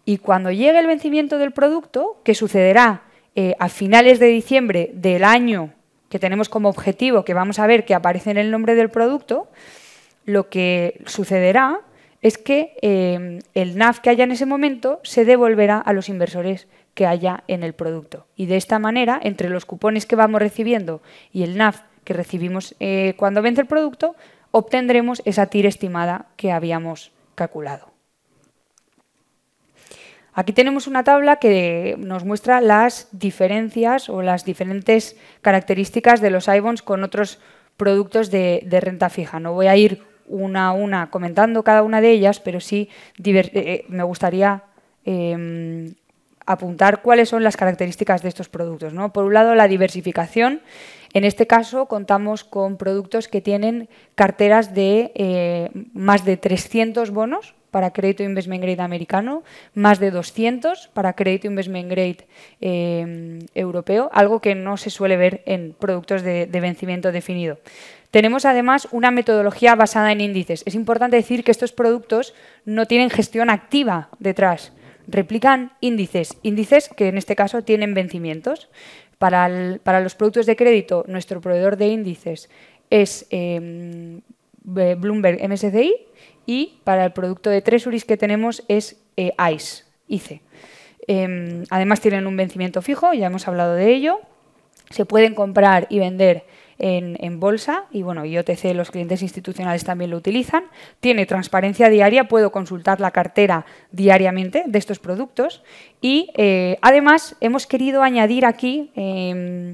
Y 0.05 0.19
cuando 0.19 0.51
llegue 0.51 0.79
el 0.79 0.87
vencimiento 0.87 1.39
del 1.39 1.53
producto, 1.53 2.21
que 2.25 2.35
sucederá 2.35 3.05
eh, 3.35 3.55
a 3.59 3.69
finales 3.69 4.19
de 4.19 4.27
diciembre 4.27 4.91
del 4.93 5.25
año 5.25 5.73
que 6.11 6.19
tenemos 6.19 6.49
como 6.49 6.69
objetivo, 6.69 7.25
que 7.25 7.35
vamos 7.35 7.59
a 7.59 7.67
ver 7.67 7.85
que 7.85 7.95
aparece 7.95 8.31
en 8.31 8.39
el 8.39 8.51
nombre 8.51 8.75
del 8.75 8.91
producto, 8.91 9.49
lo 10.27 10.49
que 10.49 11.01
sucederá 11.07 11.81
es 12.25 12.39
que 12.39 12.75
eh, 12.81 13.41
el 13.53 13.77
NAV 13.77 14.01
que 14.01 14.09
haya 14.09 14.25
en 14.25 14.33
ese 14.33 14.47
momento 14.47 14.99
se 15.05 15.27
devolverá 15.27 15.79
a 15.79 15.93
los 15.93 16.09
inversores 16.09 16.67
que 16.95 17.07
haya 17.07 17.45
en 17.49 17.63
el 17.63 17.75
producto. 17.75 18.27
Y 18.35 18.47
de 18.47 18.57
esta 18.57 18.79
manera, 18.79 19.21
entre 19.23 19.51
los 19.51 19.67
cupones 19.67 20.07
que 20.07 20.17
vamos 20.17 20.41
recibiendo 20.41 21.03
y 21.33 21.43
el 21.43 21.59
NAV 21.59 21.83
que 22.03 22.15
recibimos 22.15 22.77
eh, 22.81 23.13
cuando 23.19 23.43
vence 23.43 23.61
el 23.61 23.67
producto, 23.67 24.17
obtendremos 24.53 25.21
esa 25.27 25.47
TIR 25.47 25.67
estimada 25.67 26.25
que 26.39 26.51
habíamos 26.51 27.13
calculado. 27.35 27.93
Aquí 30.33 30.55
tenemos 30.55 30.87
una 30.87 31.05
tabla 31.05 31.37
que 31.37 31.95
nos 31.99 32.25
muestra 32.25 32.63
las 32.63 33.09
diferencias 33.13 34.09
o 34.09 34.23
las 34.23 34.47
diferentes 34.47 35.17
características 35.43 36.23
de 36.23 36.31
los 36.31 36.49
iBonds 36.49 36.81
con 36.81 37.05
otros 37.05 37.39
productos 37.77 38.31
de, 38.31 38.67
renta 38.81 39.11
fija. 39.11 39.41
No 39.41 39.53
voy 39.53 39.67
a 39.67 39.77
ir 39.77 40.14
una 40.27 40.69
a 40.69 40.73
una 40.73 41.11
comentando 41.11 41.63
cada 41.63 41.83
una 41.83 42.01
de 42.01 42.11
ellas, 42.11 42.41
pero 42.41 42.61
sí 42.61 42.89
eh, 43.23 43.51
eh, 43.55 43.85
me 43.89 44.03
gustaría 44.03 44.65
em, 45.05 45.95
apuntar 46.47 47.03
cuáles 47.03 47.29
son 47.29 47.43
las 47.43 47.57
características 47.57 48.23
de 48.23 48.29
estos 48.29 48.49
productos. 48.49 48.93
Por 49.13 49.25
un 49.25 49.35
lado, 49.35 49.55
la 49.55 49.69
diversificación. 49.69 50.61
En 51.13 51.25
este 51.25 51.47
caso, 51.47 51.87
contamos 51.87 52.43
con 52.43 52.77
productos 52.77 53.29
que 53.29 53.41
tienen 53.41 53.89
carteras 54.15 54.75
de 54.75 55.13
eh, 55.15 55.71
más 55.93 56.25
de 56.25 56.37
300 56.37 57.11
bonos 57.11 57.55
para 57.71 57.93
crédito 57.93 58.23
investment 58.23 58.63
grade 58.63 58.83
americano, 58.83 59.43
más 59.75 59.99
de 59.99 60.13
200 60.13 60.91
para 60.95 61.15
crédito 61.15 61.49
investment 61.49 61.91
grade 61.91 62.19
eh, 62.61 63.41
europeo, 63.53 64.11
algo 64.13 64.41
que 64.41 64.55
no 64.55 64.77
se 64.77 64.91
suele 64.91 65.17
ver 65.17 65.43
en 65.47 65.75
productos 65.77 66.23
de, 66.23 66.47
vencimiento 66.47 67.11
definido. 67.11 67.59
Tenemos 68.15 68.45
además 68.45 68.87
una 68.93 69.11
metodología 69.11 69.75
basada 69.75 70.13
en 70.13 70.21
índices. 70.21 70.63
Es 70.67 70.77
importante 70.77 71.17
decir 71.17 71.43
que 71.43 71.51
estos 71.51 71.73
productos 71.73 72.33
no 72.65 72.87
tienen 72.87 73.11
gestión 73.11 73.51
activa 73.51 74.09
detrás, 74.21 74.73
replican 75.09 75.73
índices, 75.81 76.39
índices 76.45 76.89
que 76.89 77.09
en 77.09 77.19
este 77.19 77.35
caso 77.35 77.65
tienen 77.65 77.93
vencimientos. 77.93 78.69
Para, 79.19 79.49
los 79.49 80.15
productos 80.15 80.47
de 80.47 80.55
crédito, 80.55 81.05
nuestro 81.09 81.41
proveedor 81.41 81.77
de 81.77 81.89
índices 81.89 82.51
es 82.89 83.27
eh, 83.31 84.21
Bloomberg 84.63 85.49
MSCI 85.49 85.97
y 86.47 86.79
para 86.85 87.07
el 87.07 87.13
producto 87.13 87.51
de 87.51 87.63
treasuries 87.63 88.05
que 88.05 88.17
tenemos 88.17 88.63
es 88.69 88.97
eh, 89.17 89.33
ICE, 89.53 89.83
ICE. 90.07 90.41
Em, 91.09 91.65
además 91.69 92.01
tienen 92.01 92.29
un 92.29 92.37
vencimiento 92.37 92.81
fijo, 92.81 93.13
ya 93.13 93.27
hemos 93.27 93.49
hablado 93.49 93.75
de 93.75 93.93
ello. 93.93 94.21
Se 94.91 95.05
pueden 95.05 95.35
comprar 95.35 95.89
y 95.91 95.99
vender 95.99 96.45
en, 96.79 97.41
bolsa 97.41 97.85
y 97.91 98.03
bueno, 98.03 98.25
y 98.25 98.37
OTC 98.39 98.75
los 98.75 98.91
clientes 98.91 99.23
institucionales 99.23 99.85
también 99.85 100.11
lo 100.11 100.17
utilizan. 100.17 100.65
Tiene 101.01 101.27
transparencia 101.27 101.89
diaria, 101.89 102.29
puedo 102.29 102.53
consultar 102.53 103.01
la 103.01 103.11
cartera 103.11 103.67
diariamente 103.93 104.65
de 104.67 104.79
estos 104.79 104.99
productos 104.99 105.63
y 106.01 106.31
eh, 106.37 106.79
además 106.83 107.37
hemos 107.41 107.67
querido 107.67 108.03
añadir 108.03 108.47
aquí 108.47 108.91
em, 108.95 109.73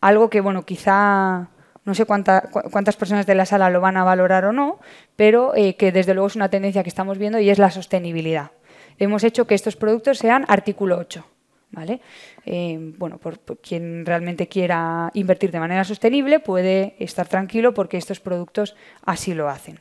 algo 0.00 0.30
que 0.30 0.40
bueno, 0.40 0.64
quizá 0.64 1.48
no 1.84 1.94
sé 1.94 2.04
cuántas 2.04 2.96
personas 2.96 3.26
de 3.26 3.34
la 3.34 3.46
sala 3.46 3.70
lo 3.70 3.80
van 3.80 3.96
a 3.96 4.04
valorar 4.04 4.44
o 4.44 4.52
no, 4.52 4.78
pero 5.16 5.54
eh, 5.56 5.74
que 5.76 5.90
desde 5.90 6.12
luego 6.12 6.26
es 6.26 6.36
una 6.36 6.50
tendencia 6.50 6.82
que 6.82 6.90
estamos 6.90 7.16
viendo 7.16 7.40
y 7.40 7.48
es 7.48 7.58
la 7.58 7.70
sostenibilidad. 7.70 8.50
Hemos 8.98 9.24
hecho 9.24 9.46
que 9.46 9.54
estos 9.54 9.76
productos 9.76 10.18
sean 10.18 10.44
artículo 10.48 10.98
8. 10.98 11.24
Eh, 12.44 12.78
bueno, 12.98 13.18
por, 13.18 13.38
quien 13.58 14.04
realmente 14.04 14.48
quiera 14.48 15.10
invertir 15.14 15.50
de 15.50 15.60
manera 15.60 15.84
sostenible 15.84 16.40
puede 16.40 16.96
estar 16.98 17.28
tranquilo 17.28 17.74
porque 17.74 17.96
estos 17.96 18.20
productos 18.20 18.74
así 19.04 19.34
lo 19.34 19.48
hacen. 19.48 19.80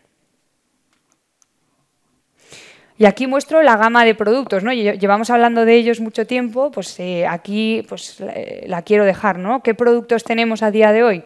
Y 3.00 3.06
aquí 3.06 3.28
muestro 3.28 3.62
la 3.62 3.78
gama 3.78 4.06
de 4.06 4.16
productos, 4.16 4.64
¿no? 4.64 4.74
Llevamos 4.74 5.30
hablando 5.30 5.66
de 5.66 5.76
ellos 5.76 6.00
mucho 6.00 6.26
tiempo, 6.26 6.72
pues 6.72 7.00
eh, 7.00 7.28
aquí 7.28 7.86
pues, 7.88 8.24
la 8.66 8.82
quiero 8.82 9.06
dejar, 9.06 9.38
¿no? 9.38 9.62
¿Qué 9.62 9.76
productos 9.76 10.24
tenemos 10.24 10.64
a 10.64 10.72
día 10.72 10.92
de 10.92 11.04
hoy? 11.04 11.24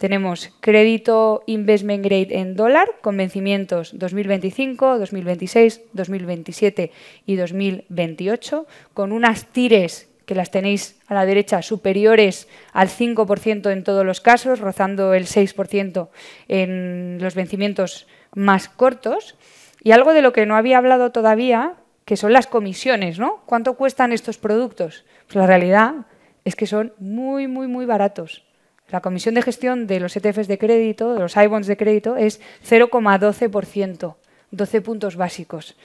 Tenemos 0.00 0.48
crédito 0.60 1.42
investment 1.44 2.02
grade 2.02 2.40
en 2.40 2.56
dólar 2.56 2.88
con 3.02 3.18
vencimientos 3.18 3.92
2025, 3.98 4.98
2026, 4.98 5.82
2027 5.92 6.90
y 7.26 7.36
2028, 7.36 8.66
con 8.94 9.12
unas 9.12 9.44
tires 9.48 10.08
que 10.24 10.34
las 10.34 10.50
tenéis 10.50 10.98
a 11.06 11.12
la 11.12 11.26
derecha 11.26 11.60
superiores 11.60 12.48
al 12.72 12.88
5% 12.88 13.70
en 13.70 13.84
todos 13.84 14.06
los 14.06 14.22
casos, 14.22 14.60
rozando 14.60 15.12
el 15.12 15.26
6% 15.26 16.08
en 16.48 17.18
los 17.20 17.34
vencimientos 17.34 18.06
más 18.34 18.70
cortos. 18.70 19.36
Y 19.84 19.90
algo 19.90 20.14
de 20.14 20.22
lo 20.22 20.32
que 20.32 20.46
no 20.46 20.56
había 20.56 20.78
hablado 20.78 21.12
todavía, 21.12 21.74
que 22.06 22.16
son 22.16 22.32
las 22.32 22.46
comisiones, 22.46 23.18
¿no? 23.18 23.42
¿Cuánto 23.44 23.74
cuestan 23.74 24.12
estos 24.12 24.38
productos? 24.38 25.04
Pues 25.26 25.36
la 25.36 25.46
realidad 25.46 26.06
es 26.46 26.56
que 26.56 26.66
son 26.66 26.94
muy, 26.98 27.48
muy, 27.48 27.66
muy 27.68 27.84
baratos. 27.84 28.46
La 28.90 29.00
comisión 29.00 29.34
de 29.34 29.42
gestión 29.42 29.86
de 29.86 30.00
los 30.00 30.16
ETFs 30.16 30.48
de 30.48 30.58
crédito, 30.58 31.14
de 31.14 31.20
los 31.20 31.36
iBonds 31.36 31.66
de 31.66 31.76
crédito, 31.76 32.16
es 32.16 32.40
0,12%, 32.68 34.14
12 34.50 34.80
puntos 34.80 35.16
básicos. 35.16 35.76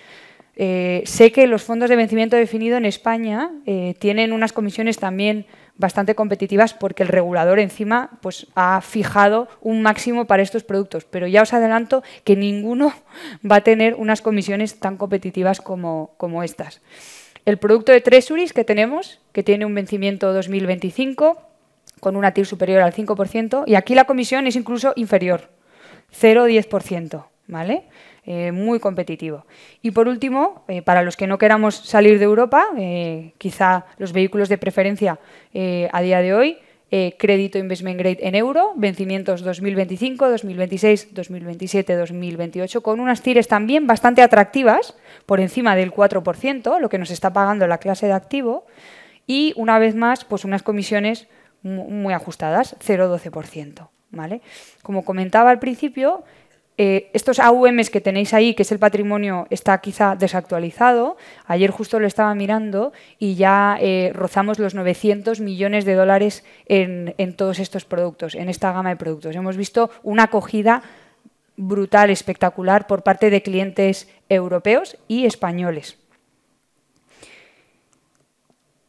Eh, 0.57 1.03
sé 1.05 1.31
que 1.31 1.47
los 1.47 1.63
fondos 1.63 1.89
de 1.89 1.97
vencimiento 1.97 2.37
definido 2.37 2.77
en 2.77 2.85
España 2.85 3.51
eh, 3.65 3.93
tienen 3.99 4.31
unas 4.31 4.53
comisiones 4.53 4.97
también 4.97 5.45
bastante 5.77 6.15
competitivas 6.15 6.73
porque 6.73 7.03
el 7.03 7.09
regulador 7.09 7.59
encima 7.59 8.11
pues, 8.21 8.47
ha 8.55 8.79
fijado 8.79 9.49
un 9.61 9.81
máximo 9.81 10.25
para 10.25 10.43
estos 10.43 10.63
productos, 10.63 11.03
pero 11.03 11.27
ya 11.27 11.41
os 11.41 11.53
adelanto 11.53 12.03
que 12.23 12.37
ninguno 12.37 12.93
va 13.49 13.57
a 13.57 13.61
tener 13.61 13.95
unas 13.95 14.21
comisiones 14.21 14.79
tan 14.79 14.97
competitivas 14.97 15.59
como, 15.59 16.13
como 16.17 16.41
estas. 16.43 16.81
El 17.45 17.57
producto 17.57 17.91
de 17.91 18.01
Treasuries 18.01 18.53
que 18.53 18.63
tenemos, 18.63 19.19
que 19.31 19.43
tiene 19.43 19.65
un 19.65 19.75
vencimiento 19.75 20.33
2025 20.33 21.54
con 21.99 22.15
una 22.15 22.31
TIR 22.31 22.45
superior 22.45 22.81
al 22.81 22.93
5%, 22.93 23.63
y 23.67 23.75
aquí 23.75 23.95
la 23.95 24.05
comisión 24.05 24.47
es 24.47 24.55
incluso 24.55 24.93
inferior, 24.95 25.49
0,10%, 26.11 27.25
¿vale? 27.47 27.83
Eh, 28.27 28.51
muy 28.51 28.79
competitivo. 28.79 29.45
Y 29.83 29.91
por 29.91 30.07
último, 30.07 30.63
eh, 30.67 30.81
para 30.81 31.03
los 31.03 31.15
que 31.15 31.27
no 31.27 31.37
queramos 31.37 31.75
salir 31.75 32.17
de 32.17 32.25
Europa, 32.25 32.69
eh, 32.75 33.33
quizá 33.37 33.85
los 33.99 34.13
vehículos 34.13 34.49
de 34.49 34.57
preferencia 34.57 35.19
a 35.91 36.01
día 36.01 36.21
de 36.21 36.33
hoy, 36.33 36.57
crédito 37.17 37.57
investment 37.57 37.99
grade 37.99 38.19
en 38.21 38.35
euro, 38.35 38.73
vencimientos 38.75 39.41
2025, 39.41 40.29
2026, 40.29 41.13
2027, 41.13 41.95
2028, 41.95 42.81
con 42.81 42.99
unas 42.99 43.21
tires 43.21 43.47
también 43.47 43.85
bastante 43.85 44.21
atractivas, 44.21 44.95
por 45.25 45.39
encima 45.39 45.75
del 45.75 45.91
4%, 45.91 46.79
lo 46.79 46.89
que 46.89 46.97
nos 46.97 47.11
está 47.11 47.31
pagando 47.33 47.67
la 47.67 47.79
clase 47.79 48.07
de 48.07 48.13
activo, 48.13 48.65
y 49.27 49.53
una 49.55 49.77
vez 49.77 49.93
más, 49.93 50.23
pues 50.25 50.45
unas 50.45 50.63
comisiones 50.63 51.27
muy 51.65 52.13
ajustadas, 52.13 52.75
0,12%. 52.79 53.89
¿vale? 54.11 54.41
Como 54.81 55.05
comentaba 55.05 55.51
al 55.51 55.59
principio, 55.59 56.23
eh, 56.77 57.09
estos 57.13 57.39
AUMs 57.39 57.89
que 57.89 58.01
tenéis 58.01 58.33
ahí, 58.33 58.53
que 58.53 58.63
es 58.63 58.71
el 58.71 58.79
patrimonio, 58.79 59.47
está 59.49 59.79
quizá 59.79 60.15
desactualizado. 60.15 61.17
Ayer 61.45 61.71
justo 61.71 61.99
lo 61.99 62.07
estaba 62.07 62.33
mirando 62.35 62.91
y 63.19 63.35
ya 63.35 63.77
eh, 63.79 64.11
rozamos 64.13 64.59
los 64.59 64.73
900 64.73 65.39
millones 65.39 65.85
de 65.85 65.93
dólares 65.93 66.43
en, 66.65 67.13
todos 67.35 67.59
estos 67.59 67.85
productos, 67.85 68.35
en 68.35 68.49
esta 68.49 68.71
gama 68.71 68.89
de 68.89 68.95
productos. 68.95 69.35
Hemos 69.35 69.57
visto 69.57 69.89
una 70.03 70.23
acogida 70.23 70.81
brutal, 71.57 72.09
espectacular 72.09 72.87
por 72.87 73.03
parte 73.03 73.29
de 73.29 73.41
clientes 73.41 74.09
europeos 74.27 74.97
y 75.07 75.25
españoles. 75.25 75.97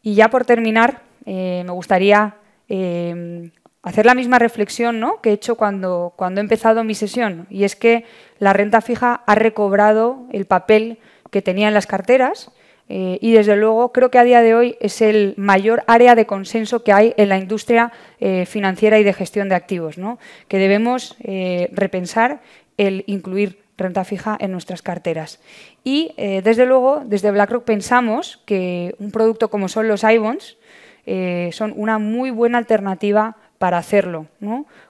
Y 0.02 0.14
ya 0.14 0.28
por 0.28 0.44
terminar, 0.44 1.02
eh, 1.24 1.62
me 1.64 1.72
gustaría 1.72 2.36
hacer 2.68 4.04
la 4.04 4.14
misma 4.14 4.38
reflexión 4.38 4.98
¿no? 4.98 5.20
que 5.20 5.30
he 5.30 5.32
hecho 5.32 5.54
cuando, 5.54 6.12
cuando 6.16 6.40
he 6.40 6.42
empezado 6.42 6.82
mi 6.82 6.94
sesión, 6.94 7.46
y 7.50 7.64
es 7.64 7.76
que 7.76 8.04
la 8.38 8.52
renta 8.52 8.80
fija 8.80 9.22
ha 9.26 9.34
recobrado 9.36 10.26
el 10.32 10.46
papel 10.46 10.98
que 11.30 11.42
tenía 11.42 11.68
en 11.68 11.74
las 11.74 11.86
carteras 11.86 12.50
eh, 12.88 13.18
y 13.20 13.32
desde 13.32 13.56
luego 13.56 13.92
creo 13.92 14.10
que 14.10 14.18
a 14.18 14.24
día 14.24 14.42
de 14.42 14.54
hoy 14.54 14.76
es 14.80 15.00
el 15.00 15.34
mayor 15.36 15.82
área 15.86 16.14
de 16.14 16.26
consenso 16.26 16.84
que 16.84 16.92
hay 16.92 17.14
en 17.16 17.28
la 17.28 17.38
industria 17.38 17.92
eh, 18.20 18.46
financiera 18.46 18.98
y 18.98 19.04
de 19.04 19.12
gestión 19.12 19.48
de 19.48 19.56
activos, 19.56 19.98
¿no? 19.98 20.18
que 20.48 20.58
debemos 20.58 21.16
eh, 21.20 21.68
repensar 21.72 22.40
el 22.76 23.04
incluir 23.06 23.60
renta 23.76 24.04
fija 24.04 24.36
en 24.40 24.52
nuestras 24.52 24.82
carteras. 24.82 25.40
Y 25.84 26.14
desde 26.16 26.64
luego, 26.64 27.02
desde 27.04 27.30
BlackRock 27.30 27.64
pensamos 27.64 28.42
que 28.46 28.94
un 28.98 29.10
producto 29.10 29.50
como 29.50 29.68
son 29.68 29.86
los 29.86 30.02
iBonds 30.02 30.56
son 31.52 31.72
una 31.76 31.98
muy 31.98 32.30
buena 32.30 32.58
alternativa 32.58 33.36
para 33.58 33.78
hacerlo, 33.78 34.26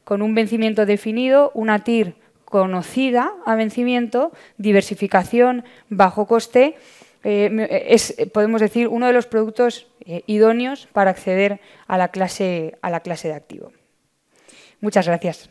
con 0.05 0.23
un 0.23 0.35
vencimiento 0.35 0.87
definido, 0.87 1.51
una 1.55 1.85
TIR 1.85 2.15
conocida 2.47 3.33
a 3.45 3.55
vencimiento, 3.57 4.33
diversificación, 4.57 5.65
bajo 5.91 6.27
coste, 6.27 6.77
eh, 7.25 7.85
es, 7.89 8.15
podemos 8.33 8.61
decir, 8.61 8.87
uno 8.87 9.09
de 9.09 9.13
los 9.13 9.27
productos 9.27 9.89
eh, 10.07 10.23
idóneos 10.27 10.87
para 10.93 11.11
acceder 11.11 11.61
a 11.89 11.99
la, 11.99 12.09
clase, 12.09 12.79
a 12.83 12.91
la 12.91 13.01
clase 13.01 13.29
de 13.29 13.35
activo. 13.35 13.73
Muchas 14.81 15.07
gracias. 15.09 15.51